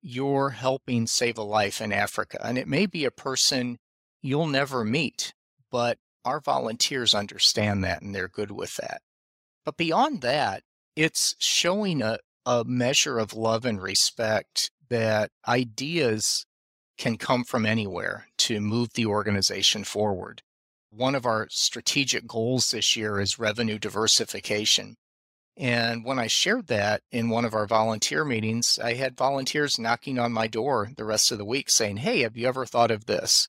you're 0.00 0.50
helping 0.50 1.08
save 1.08 1.36
a 1.36 1.42
life 1.42 1.80
in 1.80 1.92
Africa. 1.92 2.38
And 2.44 2.56
it 2.56 2.68
may 2.68 2.86
be 2.86 3.04
a 3.04 3.10
person 3.10 3.78
you'll 4.22 4.46
never 4.46 4.84
meet, 4.84 5.34
but 5.70 5.98
our 6.24 6.40
volunteers 6.40 7.14
understand 7.14 7.84
that 7.84 8.02
and 8.02 8.14
they're 8.14 8.28
good 8.28 8.50
with 8.50 8.76
that. 8.76 9.00
But 9.64 9.76
beyond 9.76 10.20
that, 10.22 10.62
it's 10.96 11.36
showing 11.38 12.02
a, 12.02 12.18
a 12.44 12.64
measure 12.64 13.18
of 13.18 13.34
love 13.34 13.64
and 13.64 13.80
respect 13.80 14.70
that 14.88 15.30
ideas 15.46 16.46
can 16.96 17.16
come 17.16 17.44
from 17.44 17.64
anywhere 17.64 18.26
to 18.38 18.60
move 18.60 18.92
the 18.94 19.06
organization 19.06 19.84
forward. 19.84 20.42
One 20.90 21.14
of 21.14 21.26
our 21.26 21.46
strategic 21.50 22.26
goals 22.26 22.70
this 22.70 22.96
year 22.96 23.20
is 23.20 23.38
revenue 23.38 23.78
diversification. 23.78 24.96
And 25.56 26.04
when 26.04 26.18
I 26.18 26.28
shared 26.28 26.68
that 26.68 27.02
in 27.10 27.30
one 27.30 27.44
of 27.44 27.52
our 27.52 27.66
volunteer 27.66 28.24
meetings, 28.24 28.78
I 28.82 28.94
had 28.94 29.16
volunteers 29.16 29.78
knocking 29.78 30.18
on 30.18 30.32
my 30.32 30.46
door 30.46 30.90
the 30.96 31.04
rest 31.04 31.30
of 31.30 31.38
the 31.38 31.44
week 31.44 31.68
saying, 31.68 31.98
Hey, 31.98 32.20
have 32.20 32.36
you 32.36 32.46
ever 32.46 32.64
thought 32.64 32.90
of 32.90 33.06
this? 33.06 33.48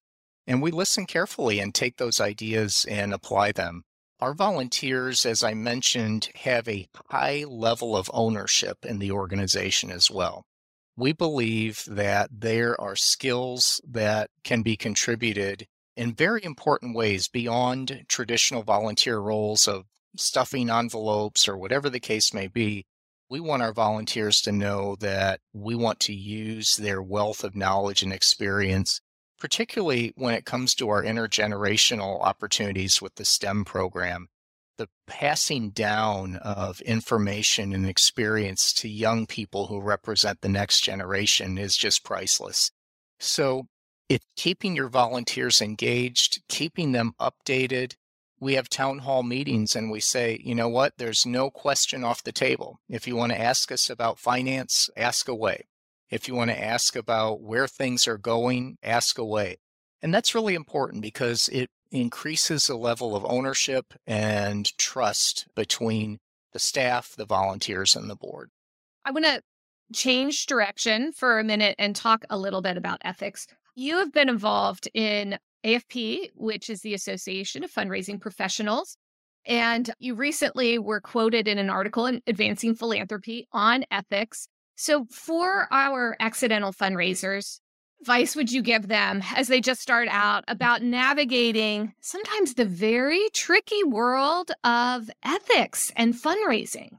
And 0.49 0.63
we 0.63 0.71
listen 0.71 1.05
carefully 1.05 1.59
and 1.59 1.75
take 1.75 1.97
those 1.97 2.19
ideas 2.19 2.83
and 2.89 3.13
apply 3.13 3.51
them. 3.51 3.83
Our 4.19 4.33
volunteers, 4.33 5.23
as 5.23 5.43
I 5.43 5.53
mentioned, 5.53 6.29
have 6.37 6.67
a 6.67 6.87
high 7.11 7.45
level 7.47 7.95
of 7.95 8.09
ownership 8.11 8.83
in 8.83 8.97
the 8.97 9.11
organization 9.11 9.91
as 9.91 10.09
well. 10.09 10.47
We 10.97 11.13
believe 11.13 11.83
that 11.85 12.31
there 12.33 12.81
are 12.81 12.95
skills 12.95 13.79
that 13.87 14.31
can 14.43 14.63
be 14.63 14.75
contributed 14.75 15.67
in 15.95 16.15
very 16.15 16.43
important 16.43 16.95
ways 16.95 17.27
beyond 17.27 18.05
traditional 18.07 18.63
volunteer 18.63 19.19
roles 19.19 19.67
of 19.67 19.85
stuffing 20.17 20.71
envelopes 20.71 21.47
or 21.47 21.57
whatever 21.57 21.91
the 21.91 21.99
case 21.99 22.33
may 22.33 22.47
be. 22.47 22.87
We 23.29 23.39
want 23.39 23.61
our 23.61 23.71
volunteers 23.71 24.41
to 24.41 24.51
know 24.51 24.95
that 24.95 25.41
we 25.53 25.75
want 25.75 25.99
to 26.01 26.13
use 26.13 26.75
their 26.75 27.03
wealth 27.03 27.43
of 27.43 27.55
knowledge 27.55 28.01
and 28.01 28.11
experience 28.11 28.99
particularly 29.39 30.13
when 30.15 30.33
it 30.33 30.45
comes 30.45 30.75
to 30.75 30.89
our 30.89 31.03
intergenerational 31.03 32.21
opportunities 32.21 33.01
with 33.01 33.15
the 33.15 33.25
STEM 33.25 33.65
program. 33.65 34.27
The 34.77 34.89
passing 35.07 35.71
down 35.71 36.37
of 36.37 36.79
information 36.81 37.73
and 37.73 37.85
experience 37.85 38.71
to 38.73 38.87
young 38.87 39.25
people 39.27 39.67
who 39.67 39.81
represent 39.81 40.41
the 40.41 40.49
next 40.49 40.81
generation 40.81 41.57
is 41.57 41.75
just 41.75 42.03
priceless. 42.03 42.71
So 43.19 43.67
it's 44.07 44.25
keeping 44.35 44.75
your 44.75 44.87
volunteers 44.87 45.61
engaged, 45.61 46.41
keeping 46.47 46.93
them 46.93 47.13
updated. 47.19 47.95
We 48.39 48.53
have 48.53 48.69
town 48.69 48.99
hall 48.99 49.21
meetings 49.21 49.75
and 49.75 49.91
we 49.91 49.99
say, 49.99 50.39
you 50.43 50.55
know 50.55 50.69
what? 50.69 50.93
There's 50.97 51.25
no 51.25 51.49
question 51.51 52.05
off 52.05 52.23
the 52.23 52.31
table. 52.31 52.79
If 52.87 53.05
you 53.05 53.17
want 53.17 53.33
to 53.33 53.41
ask 53.41 53.71
us 53.71 53.89
about 53.89 54.17
finance, 54.17 54.89
ask 54.95 55.27
away. 55.27 55.65
If 56.09 56.27
you 56.27 56.35
want 56.35 56.51
to 56.51 56.63
ask 56.63 56.95
about 56.95 57.41
where 57.41 57.67
things 57.67 58.07
are 58.07 58.17
going, 58.17 58.77
ask 58.83 59.17
away. 59.17 59.57
And 60.01 60.13
that's 60.13 60.33
really 60.33 60.55
important 60.55 61.01
because 61.01 61.49
it 61.49 61.69
increases 61.91 62.67
the 62.67 62.75
level 62.75 63.15
of 63.15 63.25
ownership 63.25 63.93
and 64.07 64.65
trust 64.77 65.47
between 65.55 66.19
the 66.53 66.59
staff, 66.59 67.15
the 67.15 67.25
volunteers, 67.25 67.95
and 67.95 68.09
the 68.09 68.15
board. 68.15 68.49
I 69.05 69.11
want 69.11 69.25
to 69.25 69.41
change 69.93 70.45
direction 70.45 71.11
for 71.11 71.39
a 71.39 71.43
minute 71.43 71.75
and 71.79 71.95
talk 71.95 72.23
a 72.29 72.37
little 72.37 72.61
bit 72.61 72.77
about 72.77 73.01
ethics. 73.03 73.47
You 73.75 73.97
have 73.97 74.11
been 74.11 74.29
involved 74.29 74.87
in 74.93 75.37
AFP, 75.65 76.29
which 76.35 76.69
is 76.69 76.81
the 76.81 76.93
Association 76.93 77.63
of 77.63 77.71
Fundraising 77.71 78.19
Professionals. 78.19 78.97
And 79.45 79.89
you 79.99 80.15
recently 80.15 80.77
were 80.79 81.01
quoted 81.01 81.47
in 81.47 81.57
an 81.57 81.69
article 81.69 82.05
in 82.05 82.21
Advancing 82.27 82.75
Philanthropy 82.75 83.47
on 83.51 83.85
ethics. 83.89 84.47
So, 84.81 85.07
for 85.11 85.67
our 85.73 86.15
accidental 86.21 86.71
fundraisers, 86.71 87.59
advice 87.99 88.33
would 88.33 88.49
you 88.49 88.61
give 88.61 88.87
them 88.87 89.21
as 89.35 89.49
they 89.49 89.59
just 89.59 89.81
start 89.81 90.07
out 90.09 90.45
about 90.47 90.81
navigating 90.81 91.93
sometimes 91.99 92.53
the 92.53 92.63
very 92.63 93.27
tricky 93.33 93.83
world 93.83 94.51
of 94.63 95.09
ethics 95.21 95.91
and 95.97 96.13
fundraising? 96.13 96.91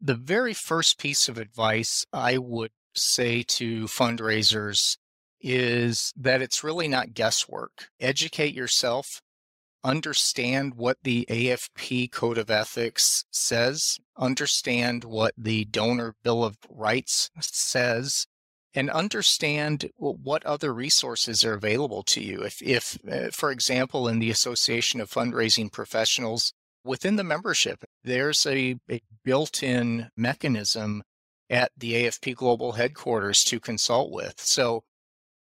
The 0.00 0.14
very 0.14 0.54
first 0.54 1.00
piece 1.00 1.28
of 1.28 1.36
advice 1.36 2.06
I 2.12 2.38
would 2.38 2.70
say 2.94 3.42
to 3.42 3.86
fundraisers 3.86 4.96
is 5.40 6.12
that 6.16 6.42
it's 6.42 6.62
really 6.62 6.86
not 6.86 7.12
guesswork. 7.12 7.88
Educate 7.98 8.54
yourself 8.54 9.20
understand 9.86 10.74
what 10.74 10.98
the 11.04 11.24
AFP 11.30 12.10
Code 12.10 12.38
of 12.38 12.50
Ethics 12.50 13.24
says, 13.30 13.98
understand 14.16 15.04
what 15.04 15.32
the 15.38 15.64
Donor 15.66 16.16
Bill 16.24 16.42
of 16.42 16.58
Rights 16.68 17.30
says, 17.40 18.26
and 18.74 18.90
understand 18.90 19.88
what 19.96 20.44
other 20.44 20.74
resources 20.74 21.44
are 21.44 21.54
available 21.54 22.02
to 22.02 22.20
you. 22.20 22.42
If, 22.42 22.60
if 22.60 22.98
uh, 23.10 23.30
for 23.30 23.52
example, 23.52 24.08
in 24.08 24.18
the 24.18 24.30
Association 24.30 25.00
of 25.00 25.08
Fundraising 25.08 25.70
Professionals, 25.70 26.52
within 26.84 27.14
the 27.14 27.24
membership, 27.24 27.84
there's 28.02 28.44
a, 28.44 28.76
a 28.90 29.00
built 29.24 29.62
in 29.62 30.10
mechanism 30.16 31.04
at 31.48 31.70
the 31.76 31.92
AFP 31.94 32.34
Global 32.34 32.72
headquarters 32.72 33.44
to 33.44 33.60
consult 33.60 34.10
with. 34.10 34.40
So 34.40 34.82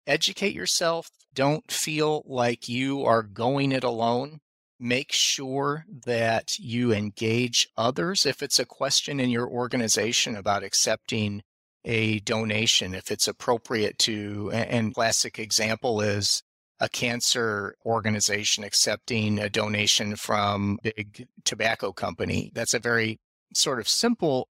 educate 0.08 0.54
yourself. 0.54 1.10
Don't 1.34 1.72
feel 1.72 2.24
like 2.26 2.70
you 2.70 3.04
are 3.04 3.24
going 3.24 3.72
it 3.72 3.84
alone. 3.84 4.40
Make 4.80 5.12
sure 5.12 5.86
that 6.06 6.60
you 6.60 6.92
engage 6.92 7.70
others. 7.78 8.26
If 8.26 8.44
it's 8.44 8.60
a 8.60 8.66
question 8.66 9.20
in 9.20 9.30
your 9.30 9.48
organization 9.48 10.36
about 10.36 10.64
accepting 10.64 11.42
a 11.86 12.20
donation, 12.20 12.94
if 12.94 13.12
it's 13.12 13.28
appropriate 13.28 13.98
to, 14.00 14.52
and 14.52 14.94
classic 14.94 15.40
example 15.40 16.02
is 16.02 16.44
a 16.80 16.90
cancer 16.90 17.76
organization 17.86 18.64
accepting 18.64 19.40
a 19.40 19.50
donation 19.50 20.16
from 20.16 20.80
big 20.84 21.28
tobacco 21.46 21.94
company. 21.94 22.52
That's 22.54 22.74
a 22.74 22.80
very 22.80 23.20
sort 23.56 23.80
of 23.80 23.88
simple 23.88 24.50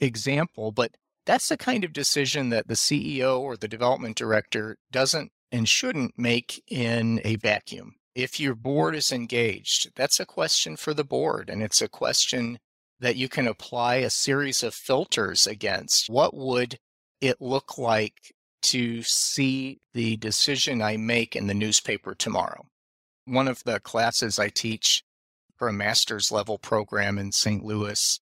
example, 0.00 0.72
but 0.72 0.92
that's 1.28 1.50
the 1.50 1.58
kind 1.58 1.84
of 1.84 1.92
decision 1.92 2.48
that 2.48 2.68
the 2.68 2.74
CEO 2.74 3.38
or 3.38 3.54
the 3.54 3.68
development 3.68 4.16
director 4.16 4.78
doesn't 4.90 5.30
and 5.52 5.68
shouldn't 5.68 6.18
make 6.18 6.64
in 6.68 7.20
a 7.22 7.36
vacuum. 7.36 7.96
If 8.14 8.40
your 8.40 8.54
board 8.54 8.96
is 8.96 9.12
engaged, 9.12 9.90
that's 9.94 10.18
a 10.18 10.24
question 10.24 10.74
for 10.74 10.94
the 10.94 11.04
board, 11.04 11.50
and 11.50 11.62
it's 11.62 11.82
a 11.82 11.88
question 11.88 12.58
that 12.98 13.16
you 13.16 13.28
can 13.28 13.46
apply 13.46 13.96
a 13.96 14.08
series 14.08 14.62
of 14.62 14.72
filters 14.72 15.46
against. 15.46 16.08
What 16.08 16.34
would 16.34 16.78
it 17.20 17.42
look 17.42 17.76
like 17.76 18.32
to 18.62 19.02
see 19.02 19.80
the 19.92 20.16
decision 20.16 20.80
I 20.80 20.96
make 20.96 21.36
in 21.36 21.46
the 21.46 21.52
newspaper 21.52 22.14
tomorrow? 22.14 22.64
One 23.26 23.48
of 23.48 23.62
the 23.64 23.80
classes 23.80 24.38
I 24.38 24.48
teach 24.48 25.02
for 25.58 25.68
a 25.68 25.74
master's 25.74 26.32
level 26.32 26.56
program 26.56 27.18
in 27.18 27.32
St. 27.32 27.62
Louis 27.62 28.18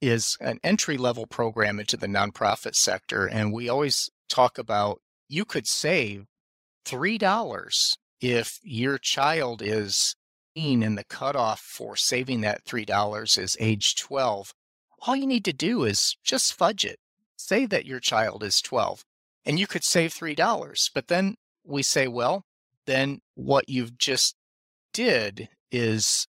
is 0.00 0.36
an 0.40 0.58
entry 0.62 0.96
level 0.96 1.26
program 1.26 1.80
into 1.80 1.96
the 1.96 2.06
nonprofit 2.06 2.74
sector. 2.74 3.26
And 3.26 3.52
we 3.52 3.68
always 3.68 4.10
talk 4.28 4.58
about 4.58 5.00
you 5.28 5.44
could 5.44 5.66
save 5.66 6.26
$3 6.86 7.96
if 8.20 8.58
your 8.62 8.98
child 8.98 9.62
is 9.62 10.14
and 10.58 10.98
the 10.98 11.04
cutoff 11.04 11.60
for 11.60 11.94
saving 11.94 12.40
that 12.40 12.64
$3 12.64 13.38
is 13.38 13.56
age 13.60 13.94
12. 13.94 14.52
All 15.06 15.14
you 15.14 15.26
need 15.26 15.44
to 15.44 15.52
do 15.52 15.84
is 15.84 16.16
just 16.24 16.52
fudge 16.52 16.84
it. 16.84 16.98
Say 17.36 17.64
that 17.66 17.86
your 17.86 18.00
child 18.00 18.42
is 18.42 18.60
12 18.60 19.04
and 19.44 19.56
you 19.56 19.68
could 19.68 19.84
save 19.84 20.12
$3. 20.12 20.90
But 20.92 21.06
then 21.06 21.36
we 21.64 21.84
say, 21.84 22.08
well, 22.08 22.44
then 22.86 23.20
what 23.36 23.68
you've 23.68 23.96
just 23.98 24.34
did 24.92 25.48
is 25.70 26.26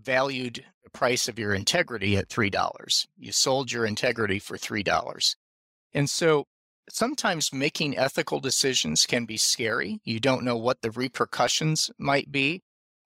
valued 0.00 0.64
price 0.96 1.28
of 1.28 1.38
your 1.38 1.52
integrity 1.52 2.16
at 2.16 2.30
$3. 2.30 3.06
You 3.18 3.30
sold 3.30 3.70
your 3.70 3.84
integrity 3.84 4.38
for 4.38 4.56
$3. 4.56 5.36
And 5.92 6.08
so 6.08 6.46
sometimes 6.88 7.52
making 7.52 7.98
ethical 7.98 8.40
decisions 8.40 9.04
can 9.04 9.26
be 9.26 9.36
scary. 9.36 10.00
You 10.04 10.20
don't 10.20 10.42
know 10.42 10.56
what 10.56 10.80
the 10.80 10.90
repercussions 10.90 11.90
might 11.98 12.32
be. 12.32 12.62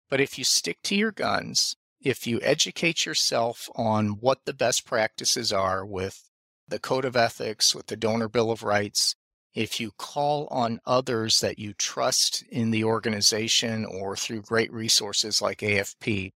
But 0.09 0.21
if 0.21 0.39
you 0.39 0.45
stick 0.45 0.79
to 0.85 0.95
your 0.95 1.11
guns, 1.11 1.75
if 2.01 2.29
you 2.29 2.39
educate 2.43 3.07
yourself 3.07 3.69
on 3.75 4.21
what 4.21 4.45
the 4.45 4.55
best 4.55 4.87
practices 4.87 5.53
are 5.53 5.85
with 5.85 6.31
the 6.69 6.79
Code 6.79 7.05
of 7.05 7.17
Ethics, 7.17 7.75
with 7.75 7.89
the 7.89 7.97
Donor 7.97 8.29
Bill 8.29 8.53
of 8.53 8.63
Rights, 8.63 9.17
if 9.53 9.81
you 9.81 9.91
call 9.99 10.47
on 10.53 10.81
others 10.87 11.41
that 11.41 11.59
you 11.59 11.73
trust 11.75 12.45
in 12.51 12.71
the 12.71 12.85
organization 12.85 13.85
or 13.85 14.15
through 14.15 14.43
great 14.43 14.73
resources 14.73 15.43
like 15.43 15.59
AFP, 15.59 16.31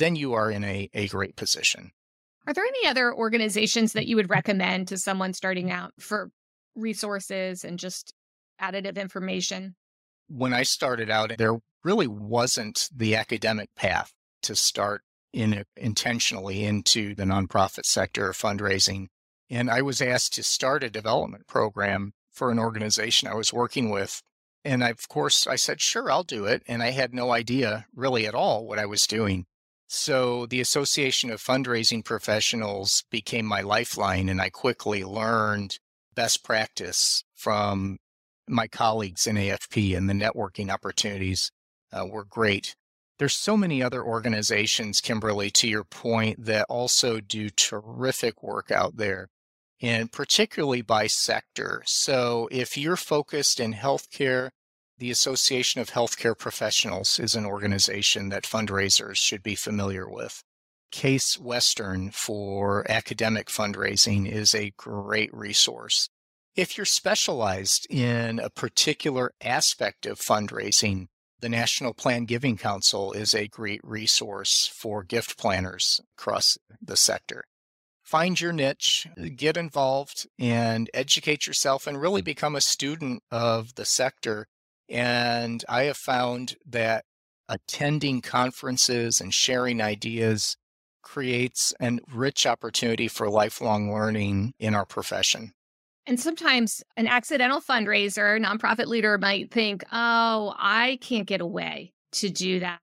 then 0.00 0.16
you 0.16 0.32
are 0.34 0.50
in 0.50 0.64
a, 0.64 0.90
a 0.94 1.06
great 1.08 1.36
position. 1.36 1.92
Are 2.46 2.52
there 2.52 2.64
any 2.64 2.88
other 2.88 3.14
organizations 3.14 3.92
that 3.92 4.06
you 4.06 4.16
would 4.16 4.30
recommend 4.30 4.88
to 4.88 4.98
someone 4.98 5.34
starting 5.34 5.70
out 5.70 5.92
for 6.00 6.30
resources 6.74 7.64
and 7.64 7.78
just 7.78 8.12
additive 8.60 8.96
information? 8.96 9.76
When 10.28 10.52
I 10.52 10.62
started 10.62 11.10
out, 11.10 11.36
there 11.38 11.58
really 11.84 12.06
wasn't 12.06 12.88
the 12.94 13.14
academic 13.14 13.68
path 13.76 14.12
to 14.42 14.56
start 14.56 15.02
in 15.32 15.64
intentionally 15.76 16.64
into 16.64 17.14
the 17.14 17.24
nonprofit 17.24 17.84
sector 17.84 18.28
or 18.28 18.32
fundraising. 18.32 19.06
And 19.48 19.70
I 19.70 19.82
was 19.82 20.00
asked 20.00 20.32
to 20.34 20.42
start 20.42 20.82
a 20.82 20.90
development 20.90 21.46
program 21.46 22.12
for 22.32 22.50
an 22.50 22.58
organization 22.58 23.28
I 23.28 23.34
was 23.34 23.52
working 23.52 23.90
with. 23.90 24.22
And 24.64 24.84
I, 24.84 24.90
of 24.90 25.08
course, 25.08 25.46
I 25.46 25.56
said, 25.56 25.80
sure, 25.80 26.10
I'll 26.10 26.22
do 26.22 26.44
it. 26.44 26.62
And 26.66 26.82
I 26.82 26.90
had 26.90 27.14
no 27.14 27.32
idea 27.32 27.86
really 27.94 28.26
at 28.26 28.34
all 28.34 28.66
what 28.66 28.78
I 28.78 28.86
was 28.86 29.06
doing. 29.06 29.46
So 29.92 30.46
the 30.46 30.60
Association 30.60 31.32
of 31.32 31.42
Fundraising 31.42 32.04
Professionals 32.04 33.02
became 33.10 33.44
my 33.44 33.60
lifeline, 33.60 34.28
and 34.28 34.40
I 34.40 34.48
quickly 34.48 35.02
learned 35.02 35.80
best 36.14 36.44
practice 36.44 37.24
from 37.34 37.98
my 38.46 38.68
colleagues 38.68 39.26
in 39.26 39.34
AFP, 39.34 39.96
and 39.96 40.08
the 40.08 40.14
networking 40.14 40.72
opportunities 40.72 41.50
uh, 41.92 42.06
were 42.06 42.24
great. 42.24 42.76
There's 43.18 43.34
so 43.34 43.56
many 43.56 43.82
other 43.82 44.04
organizations, 44.04 45.00
Kimberly, 45.00 45.50
to 45.50 45.66
your 45.66 45.82
point, 45.82 46.44
that 46.44 46.66
also 46.68 47.18
do 47.18 47.50
terrific 47.50 48.44
work 48.44 48.70
out 48.70 48.96
there, 48.96 49.26
and 49.82 50.12
particularly 50.12 50.82
by 50.82 51.08
sector. 51.08 51.82
So 51.84 52.48
if 52.52 52.78
you're 52.78 52.94
focused 52.94 53.58
in 53.58 53.74
healthcare, 53.74 54.50
the 55.00 55.10
Association 55.10 55.80
of 55.80 55.90
Healthcare 55.90 56.36
Professionals 56.36 57.18
is 57.18 57.34
an 57.34 57.46
organization 57.46 58.28
that 58.28 58.44
fundraisers 58.44 59.16
should 59.16 59.42
be 59.42 59.54
familiar 59.54 60.06
with. 60.06 60.44
Case 60.92 61.38
Western 61.38 62.10
for 62.10 62.88
academic 62.90 63.48
fundraising 63.48 64.30
is 64.30 64.54
a 64.54 64.74
great 64.76 65.32
resource. 65.32 66.10
If 66.54 66.76
you're 66.76 66.84
specialized 66.84 67.86
in 67.88 68.38
a 68.38 68.50
particular 68.50 69.32
aspect 69.40 70.04
of 70.04 70.20
fundraising, 70.20 71.06
the 71.40 71.48
National 71.48 71.94
Plan 71.94 72.26
Giving 72.26 72.58
Council 72.58 73.12
is 73.12 73.34
a 73.34 73.48
great 73.48 73.80
resource 73.82 74.66
for 74.66 75.02
gift 75.02 75.38
planners 75.38 76.02
across 76.18 76.58
the 76.82 76.96
sector. 76.96 77.44
Find 78.02 78.38
your 78.38 78.52
niche, 78.52 79.06
get 79.36 79.56
involved, 79.56 80.26
and 80.38 80.90
educate 80.92 81.46
yourself, 81.46 81.86
and 81.86 81.98
really 81.98 82.20
become 82.20 82.54
a 82.54 82.60
student 82.60 83.22
of 83.30 83.76
the 83.76 83.86
sector 83.86 84.46
and 84.90 85.64
I 85.68 85.84
have 85.84 85.96
found 85.96 86.56
that 86.66 87.04
attending 87.48 88.20
conferences 88.20 89.20
and 89.20 89.32
sharing 89.32 89.80
ideas 89.80 90.56
creates 91.02 91.72
a 91.80 91.98
rich 92.12 92.46
opportunity 92.46 93.08
for 93.08 93.28
lifelong 93.30 93.92
learning 93.92 94.52
in 94.58 94.74
our 94.74 94.84
profession. 94.84 95.52
And 96.06 96.18
sometimes 96.18 96.82
an 96.96 97.06
accidental 97.06 97.60
fundraiser, 97.60 98.44
nonprofit 98.44 98.86
leader 98.86 99.16
might 99.18 99.50
think, 99.50 99.84
oh, 99.92 100.54
I 100.58 100.98
can't 101.00 101.26
get 101.26 101.40
away 101.40 101.92
to 102.12 102.30
do 102.30 102.60
that 102.60 102.80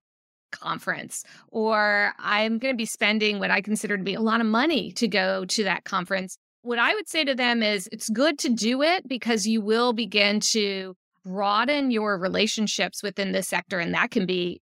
conference, 0.52 1.24
or 1.50 2.14
I'm 2.20 2.58
going 2.58 2.74
to 2.74 2.78
be 2.78 2.86
spending 2.86 3.40
what 3.40 3.52
I 3.52 3.62
consider 3.62 3.98
to 3.98 4.04
be 4.04 4.14
a 4.14 4.22
lot 4.22 4.40
of 4.40 4.48
money 4.48 4.92
to 4.94 5.08
go 5.08 5.46
to 5.46 5.64
that 5.66 5.84
conference. 5.84 6.38
What 6.62 6.80
I 6.80 6.94
would 6.94 7.10
say 7.10 7.24
to 7.26 7.36
them 7.36 7.62
is 7.62 7.90
it's 7.92 8.10
good 8.10 8.40
to 8.40 8.50
do 8.50 8.82
it 8.82 9.08
because 9.08 9.46
you 9.46 9.62
will 9.62 9.94
begin 9.94 10.40
to 10.40 10.96
broaden 11.28 11.92
your 11.92 12.18
relationships 12.18 13.04
within 13.04 13.32
this 13.32 13.48
sector. 13.48 13.80
And 13.80 13.94
that 13.94 14.12
can 14.12 14.26
be 14.26 14.62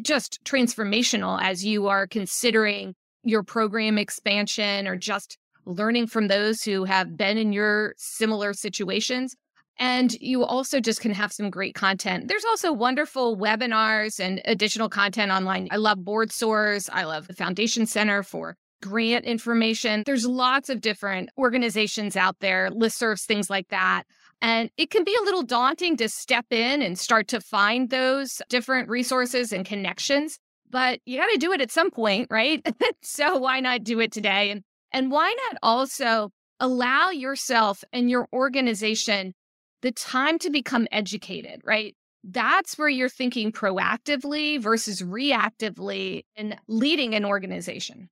just 0.00 0.42
transformational 0.44 1.40
as 1.42 1.64
you 1.64 1.88
are 1.88 2.06
considering 2.06 2.94
your 3.22 3.42
program 3.42 3.98
expansion 3.98 4.86
or 4.86 4.96
just 4.96 5.38
learning 5.66 6.06
from 6.06 6.28
those 6.28 6.62
who 6.62 6.84
have 6.84 7.16
been 7.16 7.38
in 7.38 7.52
your 7.52 7.94
similar 7.96 8.52
situations. 8.52 9.34
And 9.78 10.12
you 10.20 10.44
also 10.44 10.78
just 10.78 11.00
can 11.00 11.12
have 11.12 11.32
some 11.32 11.50
great 11.50 11.74
content. 11.74 12.28
There's 12.28 12.44
also 12.44 12.72
wonderful 12.72 13.36
webinars 13.36 14.20
and 14.20 14.40
additional 14.44 14.88
content 14.88 15.32
online. 15.32 15.68
I 15.72 15.76
love 15.76 15.98
BoardSource. 15.98 16.88
I 16.92 17.04
love 17.04 17.26
the 17.26 17.34
Foundation 17.34 17.86
Center 17.86 18.22
for 18.22 18.56
grant 18.82 19.24
information. 19.24 20.02
There's 20.06 20.26
lots 20.26 20.68
of 20.68 20.80
different 20.80 21.30
organizations 21.38 22.16
out 22.16 22.36
there, 22.40 22.70
listservs, 22.70 23.24
things 23.24 23.48
like 23.50 23.68
that. 23.68 24.04
And 24.44 24.68
it 24.76 24.90
can 24.90 25.04
be 25.04 25.16
a 25.18 25.24
little 25.24 25.42
daunting 25.42 25.96
to 25.96 26.06
step 26.06 26.44
in 26.50 26.82
and 26.82 26.98
start 26.98 27.28
to 27.28 27.40
find 27.40 27.88
those 27.88 28.42
different 28.50 28.90
resources 28.90 29.54
and 29.54 29.64
connections, 29.64 30.38
but 30.68 31.00
you 31.06 31.18
got 31.18 31.30
to 31.32 31.38
do 31.38 31.52
it 31.52 31.62
at 31.62 31.70
some 31.70 31.90
point, 31.90 32.28
right? 32.30 32.60
so 33.02 33.38
why 33.38 33.60
not 33.60 33.84
do 33.84 34.00
it 34.00 34.12
today? 34.12 34.50
And 34.50 34.62
and 34.92 35.10
why 35.10 35.34
not 35.48 35.58
also 35.62 36.28
allow 36.60 37.08
yourself 37.08 37.82
and 37.90 38.10
your 38.10 38.28
organization 38.34 39.32
the 39.80 39.92
time 39.92 40.38
to 40.40 40.50
become 40.50 40.88
educated, 40.92 41.62
right? 41.64 41.96
That's 42.22 42.76
where 42.76 42.90
you're 42.90 43.08
thinking 43.08 43.50
proactively 43.50 44.60
versus 44.60 45.00
reactively 45.00 46.24
in 46.36 46.56
leading 46.68 47.14
an 47.14 47.24
organization. 47.24 48.10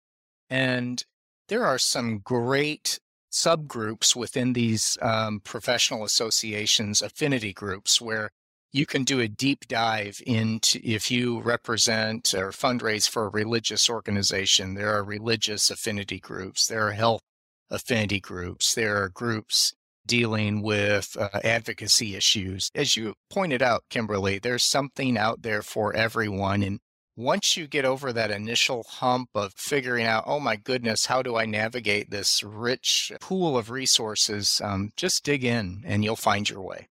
And 0.49 1.05
there 1.49 1.67
are 1.67 1.79
some 1.79 2.21
great 2.21 3.01
subgroups 3.33 4.15
within 4.15 4.53
these 4.53 4.99
um, 5.01 5.41
professional 5.41 6.05
associations, 6.05 7.03
affinity 7.03 7.53
groups, 7.53 8.01
where 8.01 8.31
you 8.73 8.87
can 8.87 9.05
do 9.05 9.21
a 9.21 9.29
deep 9.29 9.67
dive 9.69 10.21
into 10.27 10.81
if 10.83 11.11
you 11.11 11.41
represent 11.41 12.35
or 12.35 12.51
fundraise 12.51 13.09
for 13.09 13.27
a 13.27 13.31
religious 13.31 13.89
organization. 13.91 14.75
There 14.75 14.95
are 14.95 15.05
religious 15.05 15.71
affinity 15.71 16.21
groups, 16.21 16.67
there 16.67 16.87
are 16.89 16.93
health 16.93 17.21
affinity 17.71 18.21
groups, 18.21 18.75
there 18.75 19.03
are 19.03 19.09
groups 19.09 19.75
dealing 20.07 20.63
with 20.63 21.17
uh, 21.19 21.29
advocacy 21.45 22.17
issues. 22.17 22.71
As 22.75 22.97
you 22.97 23.15
pointed 23.31 23.63
out, 23.63 23.85
Kimberly, 23.89 24.39
there's 24.39 24.65
something 24.65 25.17
out 25.17 25.43
there 25.43 25.63
for 25.63 25.95
everyone. 25.95 26.63
And 26.63 26.81
once 27.17 27.57
you 27.57 27.67
get 27.67 27.85
over 27.85 28.13
that 28.13 28.31
initial 28.31 28.85
hump 28.89 29.29
of 29.35 29.53
figuring 29.55 30.07
out, 30.07 30.25
oh 30.27 30.41
my 30.41 30.57
goodness, 30.57 31.07
how 31.07 31.23
do 31.23 31.37
I 31.37 31.45
navigate 31.45 32.11
this 32.11 32.43
rich 32.43 33.13
pool 33.21 33.59
of 33.59 33.71
resources, 33.71 34.61
um, 34.65 34.93
just 34.97 35.25
dig 35.25 35.45
in 35.45 35.83
and 35.87 36.05
you'll 36.05 36.17
find 36.17 36.49
your 36.49 36.63
way. 36.63 36.89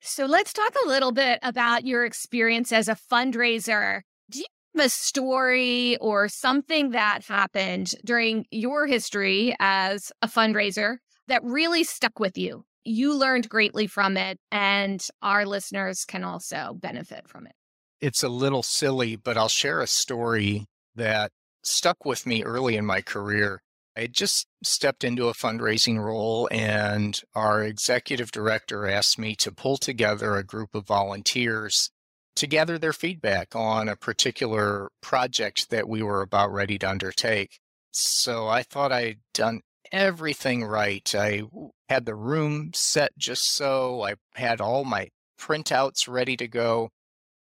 So 0.00 0.26
let's 0.26 0.52
talk 0.52 0.74
a 0.84 0.88
little 0.88 1.12
bit 1.12 1.38
about 1.42 1.84
your 1.84 2.04
experience 2.04 2.72
as 2.72 2.88
a 2.88 2.96
fundraiser. 3.10 4.00
Do 4.30 4.38
you 4.40 4.46
have 4.76 4.86
a 4.86 4.88
story 4.88 5.96
or 5.98 6.28
something 6.28 6.90
that 6.90 7.24
happened 7.26 7.94
during 8.04 8.46
your 8.50 8.86
history 8.86 9.54
as 9.60 10.10
a 10.22 10.26
fundraiser 10.26 10.96
that 11.28 11.44
really 11.44 11.84
stuck 11.84 12.18
with 12.18 12.38
you? 12.38 12.64
You 12.82 13.14
learned 13.14 13.50
greatly 13.50 13.86
from 13.86 14.16
it, 14.16 14.38
and 14.50 15.06
our 15.20 15.44
listeners 15.44 16.06
can 16.06 16.24
also 16.24 16.72
benefit 16.80 17.28
from 17.28 17.46
it 17.46 17.52
it's 18.00 18.22
a 18.22 18.28
little 18.28 18.62
silly, 18.62 19.16
but 19.16 19.36
I'll 19.36 19.48
share 19.48 19.80
a 19.80 19.86
story 19.86 20.66
that 20.94 21.32
stuck 21.62 22.04
with 22.04 22.26
me 22.26 22.42
early 22.42 22.76
in 22.76 22.86
my 22.86 23.00
career. 23.00 23.62
I 23.96 24.02
had 24.02 24.12
just 24.12 24.46
stepped 24.62 25.04
into 25.04 25.28
a 25.28 25.34
fundraising 25.34 26.02
role, 26.02 26.48
and 26.50 27.20
our 27.34 27.62
executive 27.62 28.30
director 28.30 28.88
asked 28.88 29.18
me 29.18 29.34
to 29.36 29.52
pull 29.52 29.76
together 29.76 30.36
a 30.36 30.44
group 30.44 30.74
of 30.74 30.86
volunteers 30.86 31.90
to 32.36 32.46
gather 32.46 32.78
their 32.78 32.92
feedback 32.92 33.54
on 33.54 33.88
a 33.88 33.96
particular 33.96 34.90
project 35.02 35.70
that 35.70 35.88
we 35.88 36.02
were 36.02 36.22
about 36.22 36.52
ready 36.52 36.78
to 36.78 36.88
undertake. 36.88 37.58
So 37.90 38.48
I 38.48 38.62
thought 38.62 38.92
I'd 38.92 39.18
done 39.34 39.60
everything 39.92 40.64
right. 40.64 41.12
I 41.14 41.42
had 41.88 42.06
the 42.06 42.14
room 42.14 42.70
set 42.72 43.18
just 43.18 43.54
so, 43.54 44.02
I 44.02 44.14
had 44.36 44.60
all 44.60 44.84
my 44.84 45.08
printouts 45.38 46.08
ready 46.08 46.36
to 46.36 46.46
go. 46.46 46.90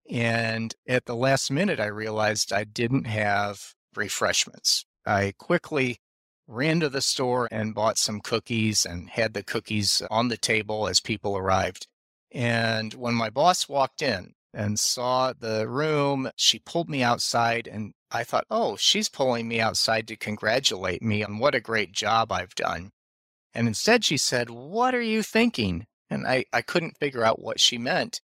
And 0.10 0.76
at 0.88 1.06
the 1.06 1.16
last 1.16 1.50
minute, 1.50 1.80
I 1.80 1.88
realized 1.88 2.54
I 2.54 2.64
didn't 2.64 3.06
have 3.06 3.74
refreshments. 3.96 4.86
I 5.06 5.34
quickly 5.38 5.98
ran 6.48 6.80
to 6.80 6.90
the 6.90 7.02
store 7.02 7.48
and 7.52 7.74
bought 7.74 7.98
some 7.98 8.22
cookies 8.22 8.86
and 8.86 9.10
had 9.10 9.34
the 9.34 9.44
cookies 9.44 10.02
on 10.12 10.28
the 10.28 10.38
table 10.38 10.88
as 10.88 11.00
people 11.00 11.38
arrived. 11.38 11.88
And 12.32 12.94
when 12.94 13.16
my 13.16 13.30
boss 13.30 13.68
walked 13.68 14.02
in 14.02 14.34
and 14.54 14.80
saw 14.80 15.34
the 15.34 15.68
room, 15.68 16.30
she 16.36 16.60
pulled 16.60 16.90
me 16.90 17.02
outside 17.02 17.68
and 17.68 17.94
I 18.12 18.24
thought, 18.24 18.46
oh, 18.50 18.76
she's 18.76 19.10
pulling 19.10 19.48
me 19.48 19.60
outside 19.60 20.08
to 20.08 20.16
congratulate 20.16 21.02
me 21.02 21.24
on 21.24 21.40
what 21.40 21.56
a 21.56 21.60
great 21.60 21.92
job 21.92 22.32
I've 22.32 22.56
done. 22.56 22.92
And 23.54 23.68
instead 23.68 24.04
she 24.04 24.18
said, 24.18 24.50
What 24.50 24.94
are 24.94 25.02
you 25.02 25.24
thinking? 25.24 25.88
And 26.10 26.28
I, 26.28 26.46
I 26.54 26.62
couldn't 26.62 26.98
figure 26.98 27.24
out 27.24 27.42
what 27.42 27.60
she 27.60 27.78
meant. 27.78 28.22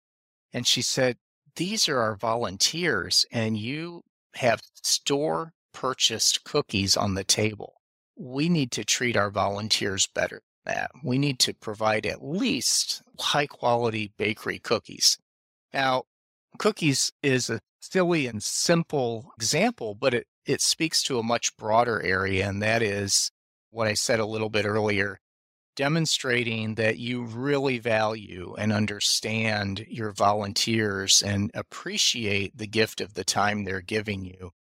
And 0.54 0.68
she 0.68 0.82
said, 0.82 1.18
These 1.56 1.90
are 1.90 2.00
our 2.00 2.16
volunteers, 2.16 3.26
and 3.32 3.58
you 3.58 4.04
have 4.36 4.62
store 4.84 5.54
purchased 5.74 6.44
cookies 6.44 6.96
on 6.96 7.16
the 7.16 7.24
table. 7.24 7.82
We 8.18 8.50
need 8.50 8.72
to 8.72 8.84
treat 8.84 9.18
our 9.18 9.32
volunteers 9.32 10.08
better 10.08 10.42
than 10.66 10.76
that. 10.76 10.92
We 11.04 11.18
need 11.18 11.40
to 11.40 11.54
provide 11.54 12.06
at 12.06 12.24
least 12.24 13.02
high 13.20 13.48
quality 13.48 14.14
bakery 14.18 14.60
cookies. 14.60 15.18
Now, 15.74 16.04
cookies 16.58 17.12
is 17.24 17.50
a 17.50 17.62
silly 17.80 18.28
and 18.28 18.44
simple 18.44 19.32
example, 19.38 19.96
but 19.96 20.14
it, 20.14 20.28
it 20.46 20.62
speaks 20.62 21.02
to 21.04 21.20
a 21.20 21.24
much 21.24 21.56
broader 21.58 22.02
area, 22.02 22.48
and 22.48 22.62
that 22.62 22.82
is 22.82 23.32
what 23.70 23.88
I 23.88 23.94
said 23.94 24.20
a 24.20 24.26
little 24.26 24.50
bit 24.50 24.66
earlier 24.66 25.21
demonstrating 25.82 26.76
that 26.76 27.00
you 27.00 27.24
really 27.24 27.80
value 27.80 28.54
and 28.60 28.72
understand 28.72 29.84
your 29.90 30.12
volunteers 30.12 31.24
and 31.24 31.50
appreciate 31.56 32.56
the 32.56 32.68
gift 32.68 33.02
of 33.02 33.16
the 33.16 33.24
time 33.24 33.64
they're 33.64 33.82
giving 33.82 34.24
you. 34.24 34.52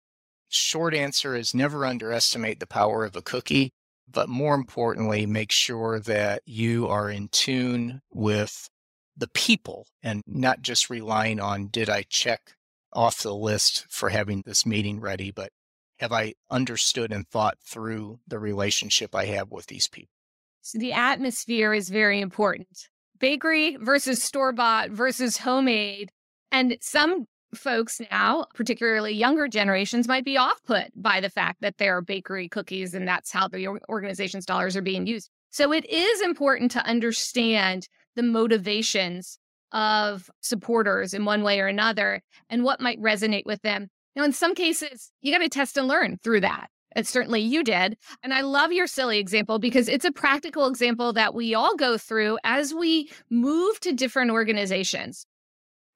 Short 0.49 0.95
answer 0.95 1.37
is 1.37 1.53
never 1.53 1.85
underestimate 1.85 2.59
the 2.59 2.67
power 2.67 3.05
of 3.05 3.17
a 3.17 3.21
cookie, 3.21 3.75
but 4.11 4.31
more 4.31 4.55
importantly, 4.55 5.27
make 5.27 5.53
sure 5.53 6.01
that 6.01 6.41
you 6.47 6.89
are 6.89 7.11
in 7.11 7.29
tune 7.29 8.01
with 8.11 8.71
the 9.15 9.29
people 9.29 9.89
and 10.03 10.23
not 10.27 10.63
just 10.63 10.89
relying 10.89 11.39
on 11.39 11.67
did 11.67 11.91
I 11.91 12.05
check 12.09 12.55
off 12.95 13.23
the 13.23 13.35
list 13.35 13.85
for 13.91 14.09
having 14.09 14.43
this 14.47 14.65
meeting 14.65 15.01
ready, 15.01 15.31
but 15.31 15.51
have 15.99 16.13
I 16.13 16.33
understood 16.51 17.13
and 17.13 17.29
thought 17.29 17.59
through 17.63 18.21
the 18.27 18.39
relationship 18.39 19.15
I 19.15 19.27
have 19.27 19.51
with 19.51 19.67
these 19.67 19.87
people? 19.87 20.15
So 20.63 20.79
the 20.79 20.93
atmosphere 20.93 21.73
is 21.73 21.89
very 21.89 22.21
important. 22.21 22.89
Bakery 23.19 23.77
versus 23.81 24.23
store 24.23 24.53
bought 24.53 24.91
versus 24.91 25.37
homemade. 25.37 26.11
And 26.53 26.77
some 26.81 27.27
folks 27.55 28.01
now, 28.11 28.47
particularly 28.55 29.13
younger 29.13 29.49
generations, 29.49 30.09
might 30.09 30.25
be 30.25 30.37
off 30.37 30.63
put 30.65 30.91
by 30.95 31.21
the 31.21 31.31
fact 31.31 31.61
that 31.61 31.79
there 31.79 31.97
are 31.97 32.03
bakery 32.03 32.49
cookies 32.49 32.95
and 32.95 33.07
that's 33.07 33.33
how 33.33 33.49
the 33.49 33.67
organization's 33.89 34.47
dollars 34.47 34.77
are 34.77 34.83
being 34.83 35.07
used. 35.07 35.31
So 35.51 35.73
it 35.73 35.85
is 35.87 36.21
important 36.23 36.71
to 36.73 36.87
understand 36.87 37.89
the 38.17 38.23
motivations 38.23 39.39
of 39.73 40.31
supporters 40.41 41.15
in 41.15 41.25
one 41.25 41.43
way 41.43 41.61
or 41.61 41.67
another 41.67 42.23
and 42.49 42.65
what 42.65 42.81
might 42.81 43.01
resonate 43.01 43.47
with 43.47 43.63
them. 43.63 43.89
Now, 44.17 44.25
in 44.25 44.33
some 44.33 44.55
cases, 44.55 45.13
you 45.21 45.33
got 45.33 45.39
to 45.39 45.49
test 45.49 45.77
and 45.77 45.89
learn 45.89 46.19
through 46.23 46.41
that. 46.41 46.69
And 46.93 47.07
certainly 47.07 47.41
you 47.41 47.63
did. 47.63 47.97
And 48.23 48.35
I 48.35 48.41
love 48.41 48.73
your 48.73 48.87
silly 48.87 49.19
example 49.19 49.59
because 49.59 49.89
it's 49.89 50.05
a 50.05 50.13
practical 50.13 50.67
example 50.67 51.13
that 51.13 51.35
we 51.35 51.55
all 51.55 51.77
go 51.77 51.97
through 51.97 52.39
as 52.45 52.75
we 52.75 53.11
move 53.31 53.81
to 53.81 53.93
different 53.93 54.31
organizations. 54.31 55.27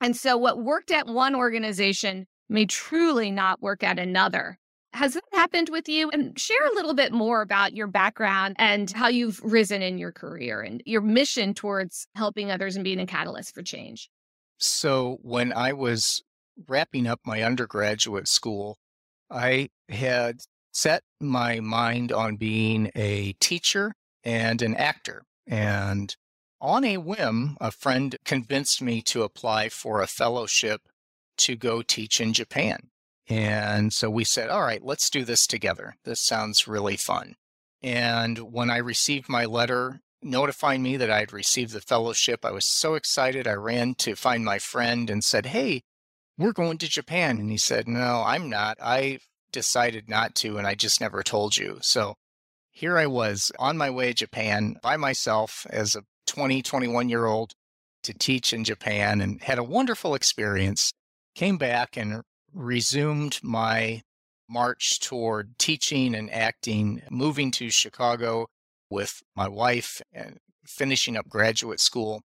And 0.01 0.17
so, 0.17 0.37
what 0.37 0.63
worked 0.63 0.91
at 0.91 1.07
one 1.07 1.35
organization 1.35 2.27
may 2.49 2.67
truly 2.67 3.31
not 3.31 3.63
work 3.63 3.83
at 3.83 3.99
another. 3.99 4.59
Has 4.93 5.15
that 5.15 5.25
happened 5.33 5.71
with 5.71 5.89
you? 5.89 6.11
And 6.11 6.39
share 6.39 6.67
a 6.67 6.75
little 6.75 6.95
bit 6.95 7.13
more 7.13 7.43
about 7.43 7.75
your 7.75 7.89
background 7.89 8.55
and 8.59 8.91
how 8.93 9.09
you've 9.09 9.41
risen 9.43 9.83
in 9.83 9.99
your 9.99 10.13
career 10.13 10.61
and 10.61 10.83
your 10.87 11.01
mission 11.01 11.53
towards 11.53 12.07
helping 12.15 12.51
others 12.51 12.77
and 12.77 12.85
being 12.85 13.01
a 13.01 13.07
catalyst 13.07 13.55
for 13.55 13.63
change. 13.63 14.09
So, 14.59 15.19
when 15.23 15.53
I 15.53 15.73
was 15.73 16.23
wrapping 16.69 17.07
up 17.07 17.21
my 17.25 17.43
undergraduate 17.43 18.29
school, 18.29 18.79
I 19.31 19.71
had 19.89 20.41
set 20.75 21.05
my 21.21 21.61
mind 21.61 22.13
on 22.13 22.37
being 22.37 22.91
a 22.95 23.33
teacher 23.35 23.95
and 24.25 24.61
an 24.61 24.75
actor. 24.75 25.25
And 25.47 26.15
on 26.61 26.85
a 26.85 26.97
whim, 26.97 27.57
a 27.61 27.71
friend 27.71 28.17
convinced 28.25 28.83
me 28.83 29.01
to 29.03 29.23
apply 29.23 29.69
for 29.69 30.01
a 30.01 30.07
fellowship 30.07 30.83
to 31.39 31.57
go 31.57 31.83
teach 31.83 32.21
in 32.21 32.33
Japan. 32.33 32.91
And 33.29 33.93
so 33.93 34.11
we 34.11 34.25
said, 34.25 34.51
all 34.51 34.63
right, 34.63 34.85
let's 34.85 35.09
do 35.09 35.25
this 35.25 35.47
together. 35.47 35.97
This 36.05 36.21
sounds 36.21 36.69
really 36.69 36.97
fun. 36.97 37.37
And 37.83 38.39
when 38.53 38.69
I 38.69 38.79
received 38.79 39.29
my 39.29 39.45
letter 39.45 40.01
notifying 40.23 40.83
me 40.83 40.97
that 40.97 41.11
I 41.11 41.21
had 41.21 41.33
received 41.33 41.73
the 41.73 41.81
fellowship, 41.81 42.45
I 42.45 42.51
was 42.51 42.65
so 42.65 42.95
excited. 42.95 43.47
I 43.47 43.53
ran 43.53 43.95
to 43.97 44.17
find 44.17 44.45
my 44.45 44.59
friend 44.59 45.09
and 45.09 45.23
said, 45.23 45.47
Hey, 45.47 45.83
we're 46.37 46.53
going 46.53 46.79
to 46.79 46.89
Japan. 46.89 47.39
And 47.39 47.51
he 47.51 47.59
said, 47.59 47.87
No, 47.87 48.23
I'm 48.27 48.49
not. 48.51 48.79
I 48.81 49.21
decided 49.55 50.09
not 50.09 50.35
to, 50.35 50.59
and 50.59 50.67
I 50.67 50.75
just 50.75 51.01
never 51.01 51.23
told 51.23 51.57
you. 51.57 51.79
So 51.81 52.17
here 52.71 52.99
I 52.99 53.07
was 53.07 53.53
on 53.59 53.79
my 53.79 53.89
way 53.89 54.09
to 54.09 54.15
Japan 54.15 54.77
by 54.83 54.97
myself 54.97 55.65
as 55.71 55.95
a 55.95 56.03
20, 56.27 56.61
21 56.61 57.09
year 57.09 57.25
old 57.25 57.55
to 58.03 58.13
teach 58.13 58.53
in 58.53 58.65
Japan 58.65 59.21
and 59.21 59.41
had 59.41 59.59
a 59.59 59.65
wonderful 59.65 60.15
experience. 60.15 60.93
Came 61.37 61.57
back 61.57 61.97
and 61.97 62.23
resumed 62.53 63.39
my 63.43 64.03
march 64.49 64.99
toward 65.01 65.57
teaching 65.59 66.15
and 66.15 66.31
acting, 66.33 67.03
moving 67.11 67.51
to 67.53 67.71
Chicago 67.71 68.49
with 68.91 69.23
my 69.37 69.49
wife 69.49 70.03
and 70.13 70.39
finishing 70.67 71.17
up 71.17 71.29
graduate 71.29 71.81
school. 71.81 72.23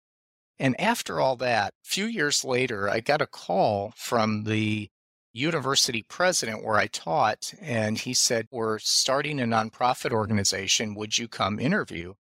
And 0.58 0.80
after 0.80 1.20
all 1.20 1.36
that, 1.36 1.74
a 1.84 1.88
few 1.88 2.06
years 2.06 2.44
later, 2.44 2.88
I 2.88 3.00
got 3.00 3.20
a 3.20 3.26
call 3.26 3.92
from 3.96 4.44
the 4.44 4.88
university 5.36 6.02
president 6.02 6.64
where 6.64 6.76
I 6.76 6.86
taught, 6.86 7.52
and 7.60 7.98
he 7.98 8.14
said, 8.14 8.48
We're 8.50 8.78
starting 8.78 9.40
a 9.40 9.44
nonprofit 9.44 10.12
organization. 10.12 10.94
Would 10.94 11.18
you 11.18 11.28
come 11.28 11.58
interview? 11.58 12.14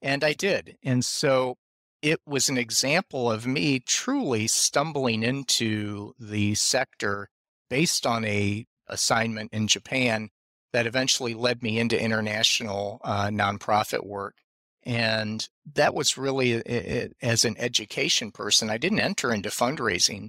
And 0.00 0.24
I 0.24 0.32
did. 0.32 0.76
And 0.82 1.04
so 1.04 1.56
it 2.02 2.20
was 2.26 2.48
an 2.48 2.58
example 2.58 3.30
of 3.30 3.46
me 3.46 3.80
truly 3.80 4.46
stumbling 4.46 5.22
into 5.22 6.12
the 6.18 6.54
sector 6.54 7.28
based 7.70 8.06
on 8.06 8.24
a 8.24 8.66
assignment 8.86 9.52
in 9.52 9.66
Japan 9.66 10.28
that 10.74 10.86
eventually 10.86 11.32
led 11.32 11.62
me 11.62 11.78
into 11.78 11.98
international 11.98 13.00
uh, 13.04 13.28
nonprofit 13.28 14.04
work. 14.04 14.34
And 14.82 15.48
that 15.74 15.94
was 15.94 16.18
really, 16.18 16.52
it, 16.52 16.66
it, 16.66 17.16
as 17.22 17.44
an 17.44 17.56
education 17.58 18.30
person, 18.32 18.68
I 18.68 18.76
didn't 18.76 19.00
enter 19.00 19.32
into 19.32 19.48
fundraising. 19.48 20.28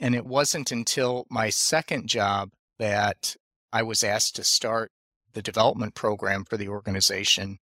And 0.00 0.14
it 0.14 0.26
wasn't 0.26 0.72
until 0.72 1.26
my 1.30 1.50
second 1.50 2.08
job 2.08 2.50
that 2.78 3.36
I 3.72 3.82
was 3.82 4.04
asked 4.04 4.36
to 4.36 4.44
start 4.44 4.90
the 5.32 5.42
development 5.42 5.94
program 5.94 6.44
for 6.44 6.56
the 6.56 6.68
organization 6.68 7.58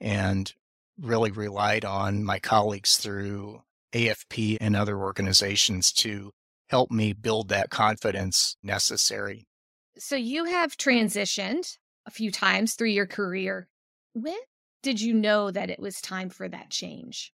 and 0.00 0.52
really 0.98 1.30
relied 1.30 1.84
on 1.84 2.24
my 2.24 2.38
colleagues 2.38 2.96
through 2.98 3.62
AFP 3.92 4.58
and 4.60 4.76
other 4.76 4.98
organizations 4.98 5.92
to 5.92 6.32
help 6.68 6.90
me 6.90 7.12
build 7.12 7.48
that 7.48 7.70
confidence 7.70 8.56
necessary. 8.62 9.46
So 9.98 10.16
you 10.16 10.44
have 10.44 10.76
transitioned 10.76 11.78
a 12.06 12.10
few 12.10 12.30
times 12.30 12.74
through 12.74 12.88
your 12.88 13.06
career. 13.06 13.68
When 14.12 14.38
did 14.82 15.00
you 15.00 15.14
know 15.14 15.50
that 15.50 15.70
it 15.70 15.80
was 15.80 16.00
time 16.00 16.28
for 16.30 16.48
that 16.48 16.70
change? 16.70 17.32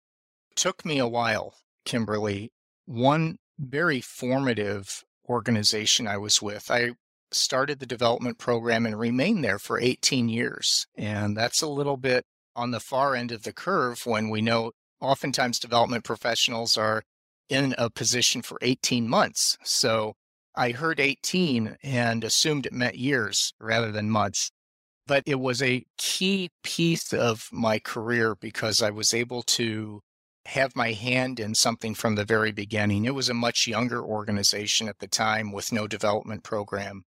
It 0.50 0.56
took 0.56 0.84
me 0.84 0.98
a 0.98 1.08
while, 1.08 1.54
Kimberly. 1.84 2.52
One 2.86 3.38
very 3.60 4.00
formative 4.00 5.04
organization 5.28 6.06
I 6.06 6.16
was 6.16 6.40
with. 6.42 6.70
I 6.70 6.92
started 7.30 7.78
the 7.78 7.86
development 7.86 8.38
program 8.38 8.86
and 8.86 8.98
remained 8.98 9.44
there 9.44 9.58
for 9.58 9.78
18 9.78 10.28
years. 10.28 10.86
And 10.96 11.36
that's 11.36 11.62
a 11.62 11.68
little 11.68 11.96
bit 11.96 12.24
on 12.56 12.70
the 12.72 12.80
far 12.80 13.14
end 13.14 13.30
of 13.30 13.42
the 13.42 13.52
curve 13.52 14.00
when 14.04 14.28
we 14.28 14.40
know 14.40 14.72
oftentimes 15.00 15.58
development 15.58 16.04
professionals 16.04 16.76
are 16.76 17.02
in 17.48 17.74
a 17.78 17.90
position 17.90 18.42
for 18.42 18.58
18 18.62 19.08
months. 19.08 19.56
So 19.64 20.14
I 20.54 20.70
heard 20.72 21.00
18 21.00 21.76
and 21.82 22.24
assumed 22.24 22.66
it 22.66 22.72
meant 22.72 22.96
years 22.96 23.52
rather 23.60 23.92
than 23.92 24.10
months. 24.10 24.50
But 25.06 25.22
it 25.26 25.40
was 25.40 25.62
a 25.62 25.84
key 25.98 26.50
piece 26.62 27.12
of 27.12 27.48
my 27.52 27.78
career 27.78 28.36
because 28.36 28.82
I 28.82 28.90
was 28.90 29.12
able 29.14 29.42
to 29.42 30.00
have 30.46 30.74
my 30.74 30.92
hand 30.92 31.38
in 31.38 31.54
something 31.54 31.94
from 31.94 32.14
the 32.14 32.24
very 32.24 32.52
beginning. 32.52 33.04
It 33.04 33.14
was 33.14 33.28
a 33.28 33.34
much 33.34 33.66
younger 33.66 34.02
organization 34.02 34.88
at 34.88 34.98
the 34.98 35.08
time 35.08 35.52
with 35.52 35.72
no 35.72 35.86
development 35.86 36.42
program. 36.42 37.04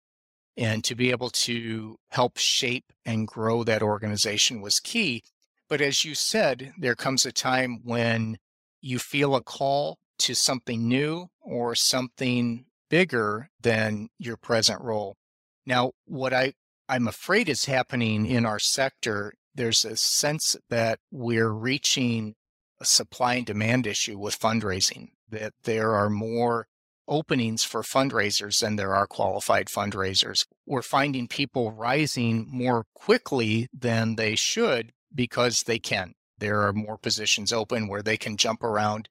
And 0.58 0.84
to 0.84 0.96
be 0.96 1.12
able 1.12 1.30
to 1.30 1.98
help 2.10 2.38
shape 2.38 2.92
and 3.06 3.28
grow 3.28 3.64
that 3.64 3.82
organization 3.82 4.62
was 4.62 4.80
key. 4.80 5.24
But 5.70 5.80
as 5.80 6.04
you 6.04 6.14
said, 6.14 6.74
there 6.78 6.96
comes 6.96 7.26
a 7.26 7.32
time 7.32 7.80
when 7.84 8.38
you 8.82 9.00
feel 9.00 9.36
a 9.36 9.42
call 9.42 10.00
to 10.20 10.36
something 10.36 10.88
new 10.88 11.28
or 11.40 11.74
something 11.74 12.66
bigger 12.90 13.50
than 13.62 14.10
your 14.20 14.36
present 14.36 14.82
role. 14.82 15.16
Now, 15.66 15.94
what 16.06 16.34
I, 16.34 16.54
I'm 16.90 17.08
afraid 17.08 17.48
is 17.48 17.66
happening 17.66 18.26
in 18.26 18.46
our 18.46 18.60
sector, 18.60 19.34
there's 19.56 19.86
a 19.86 19.96
sense 19.96 20.58
that 20.70 21.00
we're 21.10 21.50
reaching 21.50 22.36
a 22.82 22.86
supply 22.86 23.36
and 23.36 23.46
demand 23.46 23.86
issue 23.88 24.18
with 24.18 24.40
fundraising, 24.40 25.10
that 25.30 25.54
there 25.64 25.94
are 25.94 26.10
more 26.10 26.68
openings 27.08 27.64
for 27.64 27.82
fundraisers 27.82 28.60
than 28.60 28.76
there 28.76 28.96
are 28.96 29.08
qualified 29.08 29.68
fundraisers. 29.68 30.46
We're 30.66 30.82
finding 30.82 31.28
people 31.28 31.72
rising 31.72 32.48
more 32.50 32.86
quickly 32.94 33.68
than 33.78 34.16
they 34.16 34.36
should 34.36 34.92
because 35.14 35.64
they 35.64 35.80
can. 35.80 36.14
There 36.38 36.62
are 36.62 36.74
more 36.74 36.98
positions 36.98 37.54
open 37.54 37.88
where 37.88 38.02
they 38.02 38.18
can 38.18 38.38
jump 38.38 38.64
around 38.64 39.10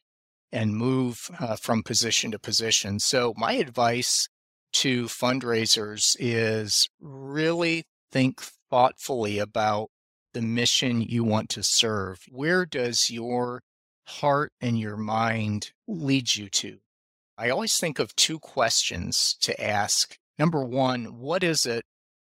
and 0.50 0.76
move 0.76 1.30
uh, 1.38 1.56
from 1.56 1.82
position 1.82 2.32
to 2.32 2.38
position. 2.38 2.98
So, 2.98 3.34
my 3.36 3.52
advice 3.52 4.28
to 4.72 5.04
fundraisers 5.04 6.16
is 6.18 6.88
really 7.00 7.84
think 8.10 8.40
thoughtfully 8.70 9.38
about 9.38 9.90
the 10.32 10.42
mission 10.42 11.00
you 11.02 11.24
want 11.24 11.48
to 11.50 11.62
serve. 11.62 12.20
Where 12.28 12.64
does 12.66 13.10
your 13.10 13.62
heart 14.06 14.52
and 14.60 14.78
your 14.78 14.96
mind 14.96 15.72
lead 15.86 16.36
you 16.36 16.48
to? 16.50 16.78
I 17.38 17.50
always 17.50 17.78
think 17.78 17.98
of 17.98 18.14
two 18.16 18.38
questions 18.38 19.36
to 19.40 19.58
ask. 19.62 20.16
Number 20.38 20.64
one, 20.64 21.18
what 21.18 21.42
is 21.42 21.66
it 21.66 21.84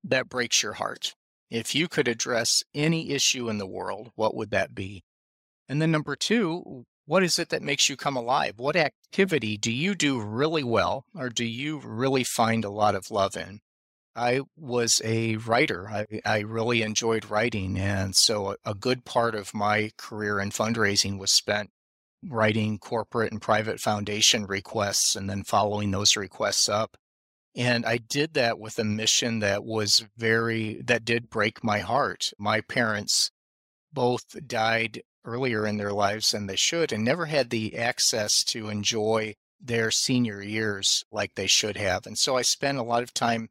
that 0.03 0.29
breaks 0.29 0.63
your 0.63 0.73
heart? 0.73 1.15
If 1.49 1.75
you 1.75 1.87
could 1.87 2.07
address 2.07 2.63
any 2.73 3.11
issue 3.11 3.49
in 3.49 3.57
the 3.57 3.67
world, 3.67 4.11
what 4.15 4.35
would 4.35 4.51
that 4.51 4.73
be? 4.73 5.03
And 5.69 5.81
then 5.81 5.91
number 5.91 6.15
two, 6.15 6.85
what 7.05 7.23
is 7.23 7.37
it 7.37 7.49
that 7.49 7.61
makes 7.61 7.87
you 7.87 7.95
come 7.95 8.15
alive? 8.15 8.55
What 8.57 8.75
activity 8.75 9.57
do 9.57 9.71
you 9.71 9.93
do 9.93 10.19
really 10.19 10.63
well, 10.63 11.05
or 11.15 11.29
do 11.29 11.45
you 11.45 11.79
really 11.79 12.23
find 12.23 12.65
a 12.65 12.69
lot 12.69 12.95
of 12.95 13.11
love 13.11 13.37
in? 13.37 13.59
I 14.15 14.41
was 14.55 15.01
a 15.03 15.35
writer. 15.37 15.89
I, 15.89 16.05
I 16.25 16.39
really 16.39 16.81
enjoyed 16.81 17.29
writing. 17.29 17.77
And 17.77 18.15
so 18.15 18.51
a, 18.51 18.55
a 18.65 18.73
good 18.73 19.03
part 19.03 19.35
of 19.35 19.53
my 19.53 19.91
career 19.97 20.39
in 20.39 20.51
fundraising 20.51 21.19
was 21.19 21.31
spent 21.31 21.71
writing 22.23 22.79
corporate 22.79 23.31
and 23.31 23.41
private 23.41 23.79
foundation 23.79 24.45
requests 24.45 25.15
and 25.15 25.29
then 25.29 25.43
following 25.43 25.91
those 25.91 26.15
requests 26.15 26.69
up. 26.69 26.97
And 27.55 27.85
I 27.85 27.97
did 27.97 28.33
that 28.33 28.59
with 28.59 28.79
a 28.79 28.83
mission 28.83 29.39
that 29.39 29.63
was 29.63 30.05
very, 30.17 30.81
that 30.85 31.05
did 31.05 31.29
break 31.29 31.63
my 31.63 31.79
heart. 31.79 32.31
My 32.37 32.61
parents 32.61 33.31
both 33.93 34.35
died 34.47 35.01
earlier 35.23 35.65
in 35.65 35.77
their 35.77 35.93
lives 35.93 36.31
than 36.31 36.47
they 36.47 36.55
should 36.55 36.91
and 36.91 37.03
never 37.03 37.25
had 37.25 37.49
the 37.49 37.77
access 37.77 38.43
to 38.45 38.69
enjoy 38.69 39.35
their 39.59 39.89
senior 39.89 40.41
years 40.41 41.03
like 41.11 41.35
they 41.35 41.47
should 41.47 41.77
have. 41.77 42.05
And 42.05 42.17
so 42.17 42.35
I 42.37 42.41
spent 42.41 42.77
a 42.77 42.83
lot 42.83 43.03
of 43.03 43.13
time 43.13 43.49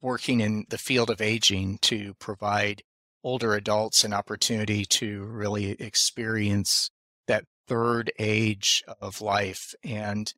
working 0.00 0.40
in 0.40 0.64
the 0.68 0.78
field 0.78 1.10
of 1.10 1.20
aging 1.20 1.78
to 1.82 2.14
provide 2.14 2.82
older 3.24 3.54
adults 3.54 4.04
an 4.04 4.12
opportunity 4.12 4.84
to 4.84 5.24
really 5.24 5.72
experience 5.72 6.90
that 7.26 7.44
third 7.66 8.12
age 8.18 8.82
of 9.00 9.20
life 9.20 9.74
and 9.84 10.32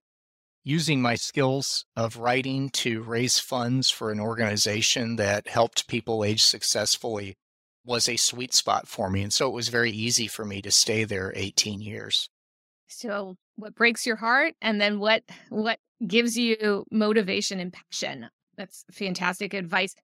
using 0.63 1.01
my 1.01 1.15
skills 1.15 1.85
of 1.97 2.17
writing 2.17 2.69
to 2.71 3.03
raise 3.03 3.39
funds 3.39 3.91
for 3.91 4.11
an 4.11 4.21
organization 4.21 5.17
that 5.17 5.49
helped 5.49 5.89
people 5.89 6.25
age 6.25 6.43
successfully 6.43 7.37
was 7.85 8.09
a 8.09 8.17
sweet 8.17 8.53
spot 8.53 8.87
for 8.87 9.09
me. 9.09 9.23
And 9.23 9.33
so 9.33 9.49
it 9.49 9.55
was 9.55 9.69
very 9.69 9.91
easy 9.91 10.27
for 10.27 10.45
me 10.45 10.61
to 10.63 10.71
stay 10.71 11.05
there 11.05 11.33
18 11.35 11.81
years. 11.81 12.29
So 12.89 13.37
what 13.57 13.75
breaks 13.75 14.05
your 14.05 14.17
heart 14.17 14.55
and 14.61 14.81
then 14.81 14.99
what 14.99 15.23
what 15.49 15.79
gives 16.07 16.37
you 16.37 16.85
motivation 16.91 17.61
and 17.61 17.73
passion? 17.73 18.29
That's 18.61 18.85
fantastic 18.93 19.55
advice. 19.55 19.95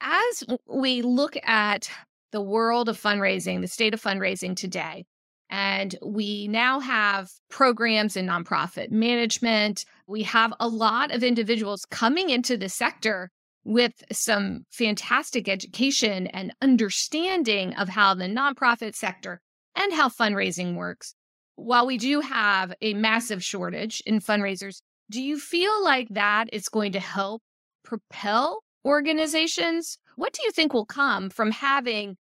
As 0.00 0.44
we 0.68 1.02
look 1.02 1.36
at 1.42 1.90
the 2.30 2.40
world 2.40 2.88
of 2.88 3.00
fundraising, 3.00 3.60
the 3.60 3.66
state 3.66 3.92
of 3.92 4.00
fundraising 4.00 4.54
today, 4.54 5.04
and 5.50 5.96
we 6.00 6.46
now 6.46 6.78
have 6.78 7.28
programs 7.50 8.16
in 8.16 8.26
nonprofit 8.26 8.92
management. 8.92 9.84
We 10.06 10.22
have 10.22 10.54
a 10.60 10.68
lot 10.68 11.12
of 11.12 11.24
individuals 11.24 11.84
coming 11.90 12.30
into 12.30 12.56
the 12.56 12.68
sector 12.68 13.32
with 13.64 14.04
some 14.12 14.64
fantastic 14.70 15.48
education 15.48 16.28
and 16.28 16.54
understanding 16.62 17.74
of 17.74 17.88
how 17.88 18.14
the 18.14 18.26
nonprofit 18.26 18.94
sector 18.94 19.40
and 19.74 19.92
how 19.92 20.08
fundraising 20.08 20.76
works. 20.76 21.16
While 21.56 21.88
we 21.88 21.98
do 21.98 22.20
have 22.20 22.74
a 22.80 22.94
massive 22.94 23.42
shortage 23.42 24.04
in 24.06 24.20
fundraisers, 24.20 24.82
do 25.10 25.20
you 25.20 25.36
feel 25.36 25.82
like 25.82 26.10
that 26.10 26.48
is 26.52 26.68
going 26.68 26.92
to 26.92 27.00
help 27.00 27.42
propel 27.84 28.62
organizations? 28.84 29.98
What 30.16 30.32
do 30.32 30.42
you 30.42 30.50
think 30.50 30.72
will 30.72 30.86
come 30.86 31.30
from 31.30 31.50
having 31.50 32.16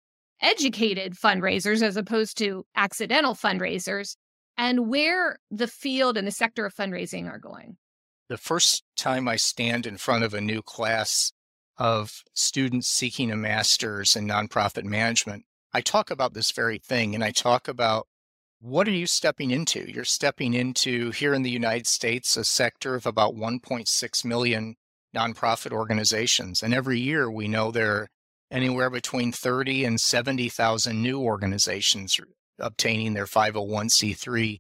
educated 0.41 1.15
fundraisers 1.15 1.83
as 1.83 1.97
opposed 1.97 2.39
to 2.39 2.65
accidental 2.77 3.35
fundraisers 3.35 4.17
and 4.57 4.89
where 4.89 5.39
the 5.51 5.67
field 5.67 6.17
and 6.17 6.27
the 6.27 6.33
sector 6.33 6.65
of 6.65 6.75
fundraising 6.75 7.29
are 7.29 7.39
going? 7.39 7.77
the 8.29 8.37
first 8.37 8.85
time 8.97 9.27
I 9.27 9.37
stand 9.37 9.87
in 9.87 9.97
front 9.97 10.23
of 10.23 10.35
a 10.35 10.41
new 10.41 10.63
class 10.63 11.33
of 11.79 12.23
students 12.35 12.89
seeking 12.89 13.31
a 13.31 13.37
master's 13.37 14.15
in 14.15 14.27
nonprofit 14.27 14.85
management, 14.85 15.45
I 15.73 15.81
talk 15.81 16.11
about 16.11 16.35
this 16.35 16.53
very 16.53 16.79
thing 16.79 17.15
and 17.15 17.25
I 17.25 17.31
talk 17.31 17.69
about 17.69 18.07
what 18.61 18.89
are 18.89 18.93
you 18.93 19.07
stepping 19.07 19.51
into? 19.51 19.91
You're 19.91 20.05
stepping 20.05 20.53
into 20.53 21.11
here 21.13 21.33
in 21.33 21.43
the 21.43 21.51
United 21.51 21.87
States 21.87 22.37
a 22.37 22.45
sector 22.45 22.95
of 22.97 23.07
about 23.07 23.35
1.6 23.35 24.25
million 24.25 24.75
nonprofit 25.15 25.73
organizations. 25.73 26.63
And 26.63 26.75
every 26.75 26.99
year 26.99 27.31
we 27.31 27.49
know 27.49 27.71
there 27.71 27.93
are 27.95 28.09
anywhere 28.51 28.91
between 28.91 29.33
30 29.33 29.85
and 29.85 30.01
70,000 30.01 31.03
new 31.03 31.21
organizations 31.21 32.19
obtaining 32.59 33.15
their 33.15 33.27
501c3 33.27 34.59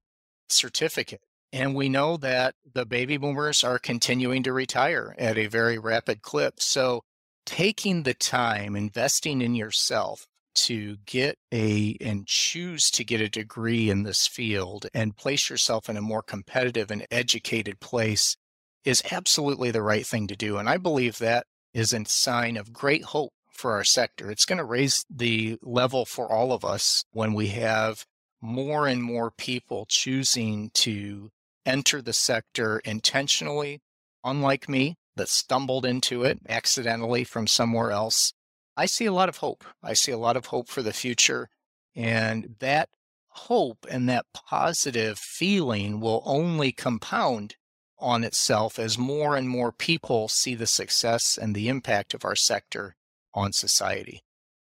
certificate. 0.49 1.23
And 1.53 1.75
we 1.75 1.89
know 1.89 2.17
that 2.19 2.55
the 2.75 2.85
baby 2.85 3.17
boomers 3.17 3.65
are 3.65 3.79
continuing 3.79 4.43
to 4.43 4.53
retire 4.53 5.15
at 5.19 5.39
a 5.39 5.47
very 5.47 5.79
rapid 5.79 6.23
clip. 6.23 6.61
So, 6.61 7.03
taking 7.47 8.03
the 8.03 8.13
time, 8.13 8.77
investing 8.77 9.41
in 9.41 9.55
yourself 9.55 10.27
to 10.55 10.97
get 11.07 11.39
a 11.53 11.97
and 12.01 12.27
choose 12.27 12.91
to 12.91 13.05
get 13.05 13.23
a 13.23 13.29
degree 13.31 13.89
in 13.89 14.03
this 14.03 14.27
field 14.27 14.87
and 14.93 15.17
place 15.17 15.49
yourself 15.49 15.89
in 15.89 15.97
a 15.97 16.03
more 16.03 16.23
competitive 16.23 16.91
and 16.91 17.07
educated 17.11 17.81
place 17.81 18.37
is 18.85 19.03
absolutely 19.11 19.71
the 19.71 19.83
right 19.83 20.07
thing 20.07 20.27
to 20.29 20.37
do. 20.37 20.57
And 20.57 20.69
I 20.69 20.77
believe 20.77 21.19
that 21.19 21.47
is 21.75 21.93
a 21.93 22.05
sign 22.07 22.57
of 22.57 22.73
great 22.73 23.05
hope 23.05 23.33
for 23.53 23.73
our 23.73 23.85
sector. 23.85 24.31
It's 24.31 24.45
going 24.45 24.59
to 24.59 24.65
raise 24.65 25.05
the 25.11 25.59
level 25.63 26.05
for 26.05 26.31
all 26.31 26.53
of 26.53 26.65
us 26.65 27.05
when 27.13 27.35
we 27.35 27.49
have 27.49 28.05
more 28.41 28.87
and 28.87 29.03
more 29.03 29.31
people 29.31 29.85
choosing 29.89 30.71
to 30.73 31.31
enter 31.67 32.01
the 32.01 32.13
sector 32.13 32.81
intentionally, 32.85 33.81
unlike 34.25 34.69
me, 34.69 34.97
that 35.17 35.29
stumbled 35.29 35.85
into 35.85 36.23
it 36.23 36.39
accidentally 36.49 37.25
from 37.25 37.47
somewhere 37.47 37.91
else. 37.91 38.33
I 38.77 38.87
see 38.87 39.07
a 39.07 39.13
lot 39.13 39.29
of 39.29 39.39
hope. 39.39 39.65
I 39.83 39.93
see 39.93 40.13
a 40.13 40.19
lot 40.19 40.37
of 40.37 40.47
hope 40.47 40.69
for 40.69 40.83
the 40.83 40.93
future. 40.93 41.49
And 41.97 42.55
that 42.61 42.89
hope 43.31 43.87
and 43.91 44.09
that 44.09 44.27
positive 44.33 45.19
feeling 45.19 46.01
will 46.01 46.23
only 46.25 46.71
compound 46.73 47.57
on 47.99 48.25
itself 48.25 48.79
as 48.79 48.97
more 48.99 49.37
and 49.37 49.49
more 49.49 49.73
people 49.73 50.29
see 50.29 50.55
the 50.55 50.67
success 50.67 51.39
and 51.41 51.55
the 51.55 51.69
impact 51.69 52.15
of 52.15 52.25
our 52.25 52.37
sector 52.37 52.97
on 53.35 53.53
society. 53.53 54.23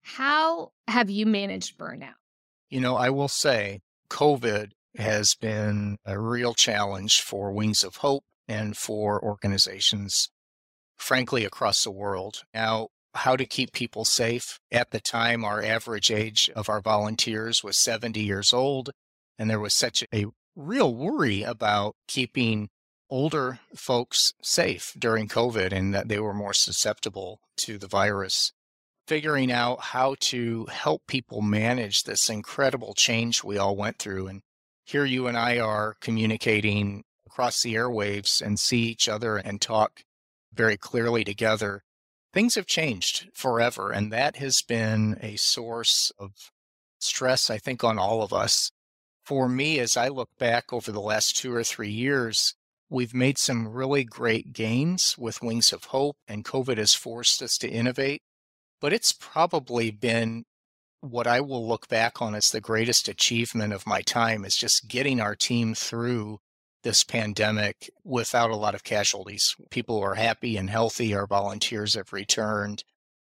How 0.03 0.73
have 0.87 1.11
you 1.11 1.27
managed 1.27 1.77
burnout? 1.77 2.15
You 2.71 2.81
know, 2.81 2.97
I 2.97 3.11
will 3.11 3.29
say 3.29 3.81
COVID 4.11 4.71
has 4.97 5.35
been 5.35 5.99
a 6.05 6.19
real 6.19 6.55
challenge 6.55 7.21
for 7.21 7.53
Wings 7.53 7.85
of 7.85 7.97
Hope 7.97 8.25
and 8.47 8.77
for 8.77 9.23
organizations, 9.23 10.31
frankly, 10.97 11.45
across 11.45 11.85
the 11.85 11.91
world. 11.91 12.43
Now, 12.55 12.89
how 13.15 13.37
to 13.37 13.47
keep 13.47 13.73
people 13.73 14.05
safe. 14.05 14.61
At 14.71 14.91
the 14.91 15.01
time, 15.01 15.45
our 15.45 15.63
average 15.63 16.11
age 16.11 16.51
of 16.55 16.69
our 16.69 16.81
volunteers 16.81 17.65
was 17.65 17.77
70 17.77 18.21
years 18.21 18.53
old, 18.53 18.91
and 19.39 19.51
there 19.51 19.61
was 19.61 19.75
such 19.75 20.05
a 20.15 20.27
real 20.57 20.95
worry 20.95 21.43
about 21.43 21.97
keeping 22.07 22.69
older 23.11 23.61
folks 23.75 24.35
safe 24.43 24.95
during 24.99 25.29
COVID 25.29 25.73
and 25.73 25.95
that 25.95 26.09
they 26.09 26.19
were 26.19 26.35
more 26.35 26.53
susceptible 26.53 27.41
to 27.57 27.79
the 27.79 27.87
virus. 27.87 28.53
Figuring 29.07 29.51
out 29.51 29.81
how 29.81 30.17
to 30.21 30.67
help 30.67 31.07
people 31.07 31.41
manage 31.41 32.05
this 32.05 32.29
incredible 32.29 32.93
change 32.95 33.43
we 33.43 33.57
all 33.57 33.75
went 33.75 33.99
through 33.99 34.27
and 34.27 34.43
here 34.89 35.05
you 35.05 35.27
and 35.27 35.37
I 35.37 35.59
are 35.59 35.97
communicating 36.01 37.05
across 37.27 37.63
the 37.63 37.75
airwaves 37.75 38.41
and 38.41 38.59
see 38.59 38.85
each 38.85 39.07
other 39.07 39.37
and 39.37 39.61
talk 39.61 40.03
very 40.51 40.79
clearly 40.79 41.25
together. 41.25 41.83
Things 42.33 42.55
have 42.55 42.65
changed 42.65 43.29
forever, 43.35 43.93
and 43.93 44.11
that 44.13 44.37
has 44.37 44.63
been 44.63 45.19
a 45.21 45.37
source 45.37 46.11
of 46.19 46.51
stress, 46.99 47.51
I 47.51 47.59
think, 47.59 47.85
on 47.85 47.99
all 47.99 48.23
of 48.23 48.33
us. 48.33 48.73
For 49.27 49.47
me, 49.47 49.79
as 49.79 49.95
I 49.95 50.09
look 50.09 50.31
back 50.39 50.73
over 50.73 50.91
the 50.91 51.03
last 51.03 51.37
two 51.37 51.55
or 51.55 51.65
three 51.65 51.91
years, 51.91 52.55
we've 52.91 53.15
made 53.15 53.39
some 53.39 53.69
really 53.69 54.05
great 54.05 54.53
gains 54.53 55.17
with 55.19 55.43
Wings 55.43 55.73
of 55.73 55.85
Hope, 55.85 56.17
and 56.27 56.45
COVID 56.45 56.79
has 56.79 56.95
forced 56.95 57.43
us 57.43 57.59
to 57.59 57.69
innovate. 57.69 58.23
But 58.81 58.93
it's 58.93 59.13
probably 59.13 59.91
been 59.91 60.45
what 61.01 61.27
I 61.27 61.41
will 61.41 61.67
look 61.67 61.89
back 61.89 62.21
on 62.21 62.35
as 62.35 62.51
the 62.51 62.61
greatest 62.61 63.09
achievement 63.09 63.73
of 63.73 63.87
my 63.87 64.03
time 64.03 64.45
is 64.45 64.57
just 64.57 64.89
getting 64.89 65.21
our 65.21 65.37
team 65.37 65.75
through 65.75 66.39
this 66.83 67.05
pandemic 67.05 67.91
without 68.05 68.51
a 68.51 68.57
lot 68.57 68.75
of 68.75 68.85
casualties. 68.85 69.55
People 69.71 70.01
are 70.01 70.15
happy 70.15 70.57
and 70.57 70.71
healthy. 70.71 71.15
Our 71.15 71.27
volunteers 71.27 71.95
have 71.95 72.13
returned, 72.13 72.85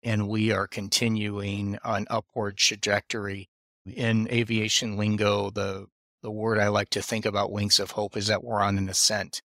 and 0.02 0.28
we 0.28 0.52
are 0.52 0.68
continuing 0.68 1.78
on 1.84 2.08
upward 2.10 2.58
trajectory. 2.58 3.50
In 3.86 4.30
aviation 4.32 4.96
lingo, 4.96 5.50
the 5.50 5.88
the 6.24 6.32
word 6.32 6.58
I 6.58 6.70
like 6.70 6.90
to 6.92 7.02
think 7.02 7.26
about 7.26 7.52
Wings 7.52 7.80
of 7.80 7.92
Hope 7.92 8.18
is 8.18 8.28
that 8.28 8.44
we're 8.44 8.62
on 8.62 8.78
an 8.78 8.90
ascent. 8.90 9.42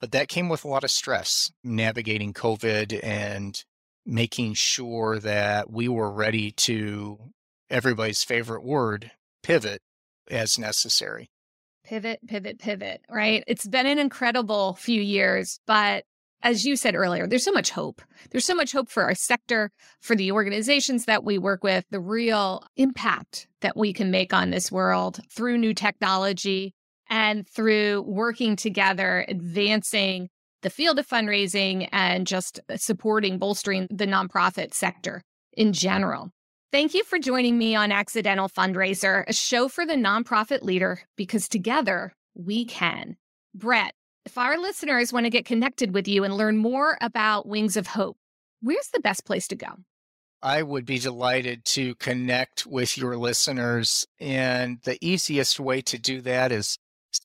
But 0.00 0.12
that 0.12 0.28
came 0.28 0.48
with 0.48 0.64
a 0.64 0.68
lot 0.68 0.84
of 0.84 0.90
stress, 0.90 1.50
navigating 1.62 2.32
COVID 2.32 3.00
and 3.02 3.62
making 4.06 4.54
sure 4.54 5.18
that 5.18 5.70
we 5.70 5.88
were 5.88 6.10
ready 6.10 6.52
to 6.52 7.18
everybody's 7.68 8.24
favorite 8.24 8.64
word, 8.64 9.10
pivot 9.42 9.82
as 10.30 10.58
necessary. 10.58 11.28
Pivot, 11.84 12.20
pivot, 12.26 12.58
pivot, 12.58 13.02
right? 13.10 13.42
It's 13.46 13.66
been 13.66 13.86
an 13.86 13.98
incredible 13.98 14.74
few 14.74 15.02
years, 15.02 15.60
but 15.66 16.04
as 16.42 16.64
you 16.64 16.76
said 16.76 16.94
earlier, 16.94 17.26
there's 17.26 17.44
so 17.44 17.52
much 17.52 17.70
hope. 17.70 18.02
There's 18.30 18.44
so 18.44 18.54
much 18.54 18.72
hope 18.72 18.90
for 18.90 19.04
our 19.04 19.14
sector, 19.14 19.70
for 20.00 20.16
the 20.16 20.32
organizations 20.32 21.04
that 21.04 21.24
we 21.24 21.38
work 21.38 21.62
with, 21.62 21.84
the 21.90 22.00
real 22.00 22.64
impact 22.76 23.46
that 23.60 23.76
we 23.76 23.92
can 23.92 24.10
make 24.10 24.32
on 24.32 24.50
this 24.50 24.72
world 24.72 25.20
through 25.30 25.58
new 25.58 25.74
technology 25.74 26.74
and 27.08 27.46
through 27.48 28.02
working 28.06 28.56
together, 28.56 29.24
advancing 29.28 30.28
the 30.62 30.70
field 30.70 30.98
of 30.98 31.06
fundraising 31.06 31.88
and 31.92 32.26
just 32.26 32.60
supporting, 32.76 33.38
bolstering 33.38 33.86
the 33.90 34.06
nonprofit 34.06 34.74
sector 34.74 35.22
in 35.52 35.72
general. 35.72 36.30
Thank 36.72 36.94
you 36.94 37.02
for 37.02 37.18
joining 37.18 37.58
me 37.58 37.74
on 37.74 37.90
Accidental 37.90 38.48
Fundraiser, 38.48 39.24
a 39.26 39.32
show 39.32 39.68
for 39.68 39.84
the 39.84 39.94
nonprofit 39.94 40.62
leader, 40.62 41.02
because 41.16 41.48
together 41.48 42.12
we 42.34 42.64
can. 42.64 43.16
Bret, 43.54 43.92
if 44.24 44.38
our 44.38 44.58
listeners 44.58 45.12
want 45.12 45.26
to 45.26 45.30
get 45.30 45.44
connected 45.44 45.94
with 45.94 46.06
you 46.06 46.24
and 46.24 46.36
learn 46.36 46.56
more 46.56 46.98
about 47.00 47.46
Wings 47.46 47.76
of 47.76 47.88
Hope, 47.88 48.16
where's 48.60 48.88
the 48.92 49.00
best 49.00 49.24
place 49.24 49.48
to 49.48 49.56
go? 49.56 49.76
I 50.42 50.62
would 50.62 50.86
be 50.86 50.98
delighted 50.98 51.64
to 51.66 51.94
connect 51.96 52.66
with 52.66 52.96
your 52.96 53.16
listeners. 53.16 54.06
And 54.18 54.78
the 54.84 54.98
easiest 55.00 55.60
way 55.60 55.82
to 55.82 55.98
do 55.98 56.20
that 56.22 56.50
is 56.52 56.78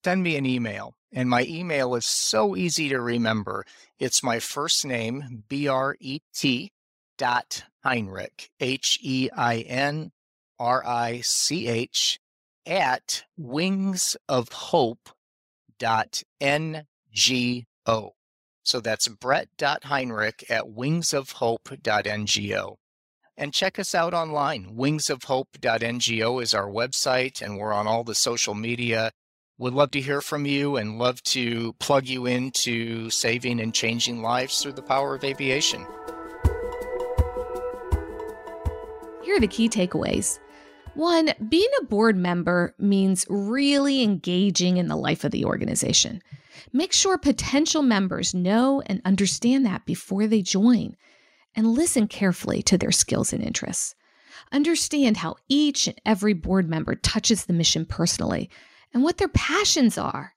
send 0.04 0.24
me 0.24 0.36
an 0.36 0.46
email. 0.46 0.96
And 1.14 1.30
my 1.30 1.44
email 1.44 1.96
is 1.96 2.06
so 2.06 2.56
easy 2.56 2.90
to 2.90 3.00
remember. 3.00 3.66
It's 4.00 4.22
my 4.22 4.40
first 4.40 4.86
name, 4.86 5.44
B 5.48 5.68
R 5.68 5.96
E 6.02 6.20
T 6.34 6.72
dot 7.18 7.64
Heinrich, 7.84 8.50
H 8.60 9.00
E 9.02 9.30
I 9.36 9.60
N 9.60 10.12
R 10.60 10.86
I 10.86 11.22
C 11.22 11.68
H, 11.68 12.20
at 12.66 13.24
wings 13.38 14.18
of 14.28 14.50
hope 14.50 15.10
dot 15.80 16.22
N 16.40 16.86
G 17.12 17.66
O. 17.86 18.12
So 18.64 18.80
that's 18.80 19.08
Bret.Heinrich 19.08 20.46
at 20.50 20.66
wingsofhope.ngo. 20.66 22.76
And 23.38 23.54
check 23.54 23.78
us 23.78 23.94
out 23.94 24.14
online. 24.14 24.76
Wingsofhope.ngo 24.76 26.42
is 26.42 26.54
our 26.54 26.70
website, 26.70 27.42
and 27.42 27.58
we're 27.58 27.74
on 27.74 27.86
all 27.86 28.04
the 28.04 28.16
social 28.16 28.56
media. 28.56 29.12
Would 29.58 29.74
love 29.74 29.92
to 29.92 30.02
hear 30.02 30.22
from 30.22 30.46
you 30.46 30.78
and 30.78 30.98
love 30.98 31.22
to 31.24 31.74
plug 31.74 32.08
you 32.08 32.26
into 32.26 33.10
saving 33.10 33.60
and 33.60 33.74
changing 33.74 34.22
lives 34.22 34.62
through 34.62 34.74
the 34.74 34.82
power 34.82 35.16
of 35.16 35.24
aviation. 35.24 35.86
Here 39.24 39.36
are 39.36 39.40
the 39.40 39.48
key 39.48 39.70
takeaways. 39.70 40.40
One, 40.96 41.34
being 41.50 41.70
a 41.82 41.86
board 41.86 42.16
member 42.16 42.74
means 42.80 43.26
really 43.30 44.02
engaging 44.02 44.78
in 44.78 44.88
the 44.88 44.96
life 44.96 45.26
of 45.26 45.32
the 45.32 45.44
organization. 45.44 46.22
Make 46.72 46.94
sure 46.94 47.18
potential 47.18 47.82
members 47.82 48.34
know 48.34 48.82
and 48.86 49.02
understand 49.04 49.66
that 49.66 49.86
before 49.86 50.26
they 50.26 50.42
join, 50.42 50.96
and 51.54 51.74
listen 51.74 52.08
carefully 52.08 52.62
to 52.64 52.78
their 52.78 52.94
skills 52.94 53.34
and 53.34 53.44
interests. 53.44 53.94
Understand 54.54 55.18
how 55.18 55.36
each 55.50 55.88
and 55.88 56.00
every 56.06 56.34
board 56.34 56.70
member 56.70 56.96
touches 56.96 57.46
the 57.46 57.54
mission 57.54 57.86
personally 57.86 58.50
and 58.94 59.04
what 59.04 59.18
their 59.18 59.28
passions 59.28 59.98
are. 59.98 60.34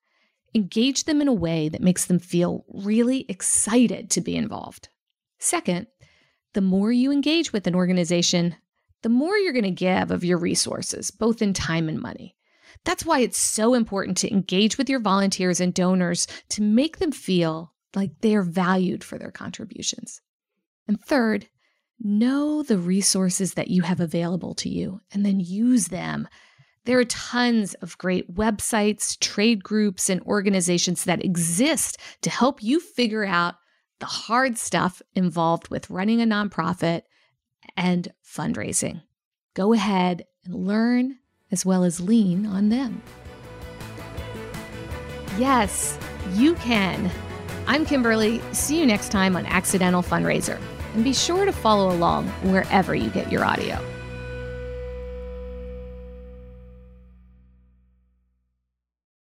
Engage 0.54 1.04
them 1.04 1.20
in 1.20 1.28
a 1.28 1.32
way 1.32 1.68
that 1.68 1.82
makes 1.82 2.06
them 2.06 2.18
feel 2.18 2.64
really 2.68 3.26
excited 3.28 4.10
to 4.10 4.20
be 4.20 4.34
involved. 4.34 4.88
Second, 5.38 5.86
the 6.54 6.60
more 6.60 6.90
you 6.90 7.12
engage 7.12 7.52
with 7.52 7.66
an 7.68 7.74
organization, 7.74 8.56
the 9.02 9.08
more 9.08 9.36
you're 9.36 9.52
going 9.52 9.64
to 9.64 9.70
give 9.70 10.10
of 10.10 10.24
your 10.24 10.38
resources, 10.38 11.10
both 11.10 11.42
in 11.42 11.52
time 11.52 11.88
and 11.88 12.00
money. 12.00 12.36
That's 12.84 13.04
why 13.04 13.20
it's 13.20 13.38
so 13.38 13.74
important 13.74 14.16
to 14.18 14.32
engage 14.32 14.78
with 14.78 14.88
your 14.88 15.00
volunteers 15.00 15.60
and 15.60 15.74
donors 15.74 16.26
to 16.50 16.62
make 16.62 16.98
them 16.98 17.12
feel 17.12 17.72
like 17.94 18.12
they 18.20 18.34
are 18.34 18.42
valued 18.42 19.02
for 19.02 19.18
their 19.18 19.30
contributions. 19.30 20.20
And 20.86 21.00
third, 21.00 21.48
know 22.00 22.62
the 22.62 22.78
resources 22.78 23.54
that 23.54 23.68
you 23.68 23.82
have 23.82 24.00
available 24.00 24.54
to 24.56 24.68
you 24.68 25.00
and 25.12 25.24
then 25.24 25.40
use 25.40 25.88
them. 25.88 26.28
There 26.84 26.98
are 26.98 27.04
tons 27.04 27.74
of 27.74 27.98
great 27.98 28.34
websites, 28.34 29.18
trade 29.18 29.62
groups, 29.62 30.08
and 30.08 30.22
organizations 30.22 31.04
that 31.04 31.24
exist 31.24 31.98
to 32.22 32.30
help 32.30 32.62
you 32.62 32.80
figure 32.80 33.24
out 33.24 33.56
the 34.00 34.06
hard 34.06 34.56
stuff 34.56 35.02
involved 35.14 35.68
with 35.68 35.90
running 35.90 36.22
a 36.22 36.24
nonprofit 36.24 37.02
and 37.76 38.08
fundraising. 38.24 39.02
Go 39.54 39.72
ahead 39.72 40.24
and 40.44 40.66
learn 40.66 41.18
as 41.50 41.64
well 41.64 41.84
as 41.84 42.00
lean 42.00 42.46
on 42.46 42.68
them. 42.68 43.02
Yes, 45.36 45.98
you 46.34 46.54
can. 46.56 47.10
I'm 47.66 47.84
Kimberly. 47.84 48.40
See 48.52 48.78
you 48.78 48.86
next 48.86 49.10
time 49.10 49.36
on 49.36 49.46
Accidental 49.46 50.02
Fundraiser. 50.02 50.60
And 50.94 51.04
be 51.04 51.12
sure 51.12 51.44
to 51.44 51.52
follow 51.52 51.94
along 51.94 52.28
wherever 52.50 52.94
you 52.94 53.10
get 53.10 53.30
your 53.30 53.44
audio. 53.44 53.78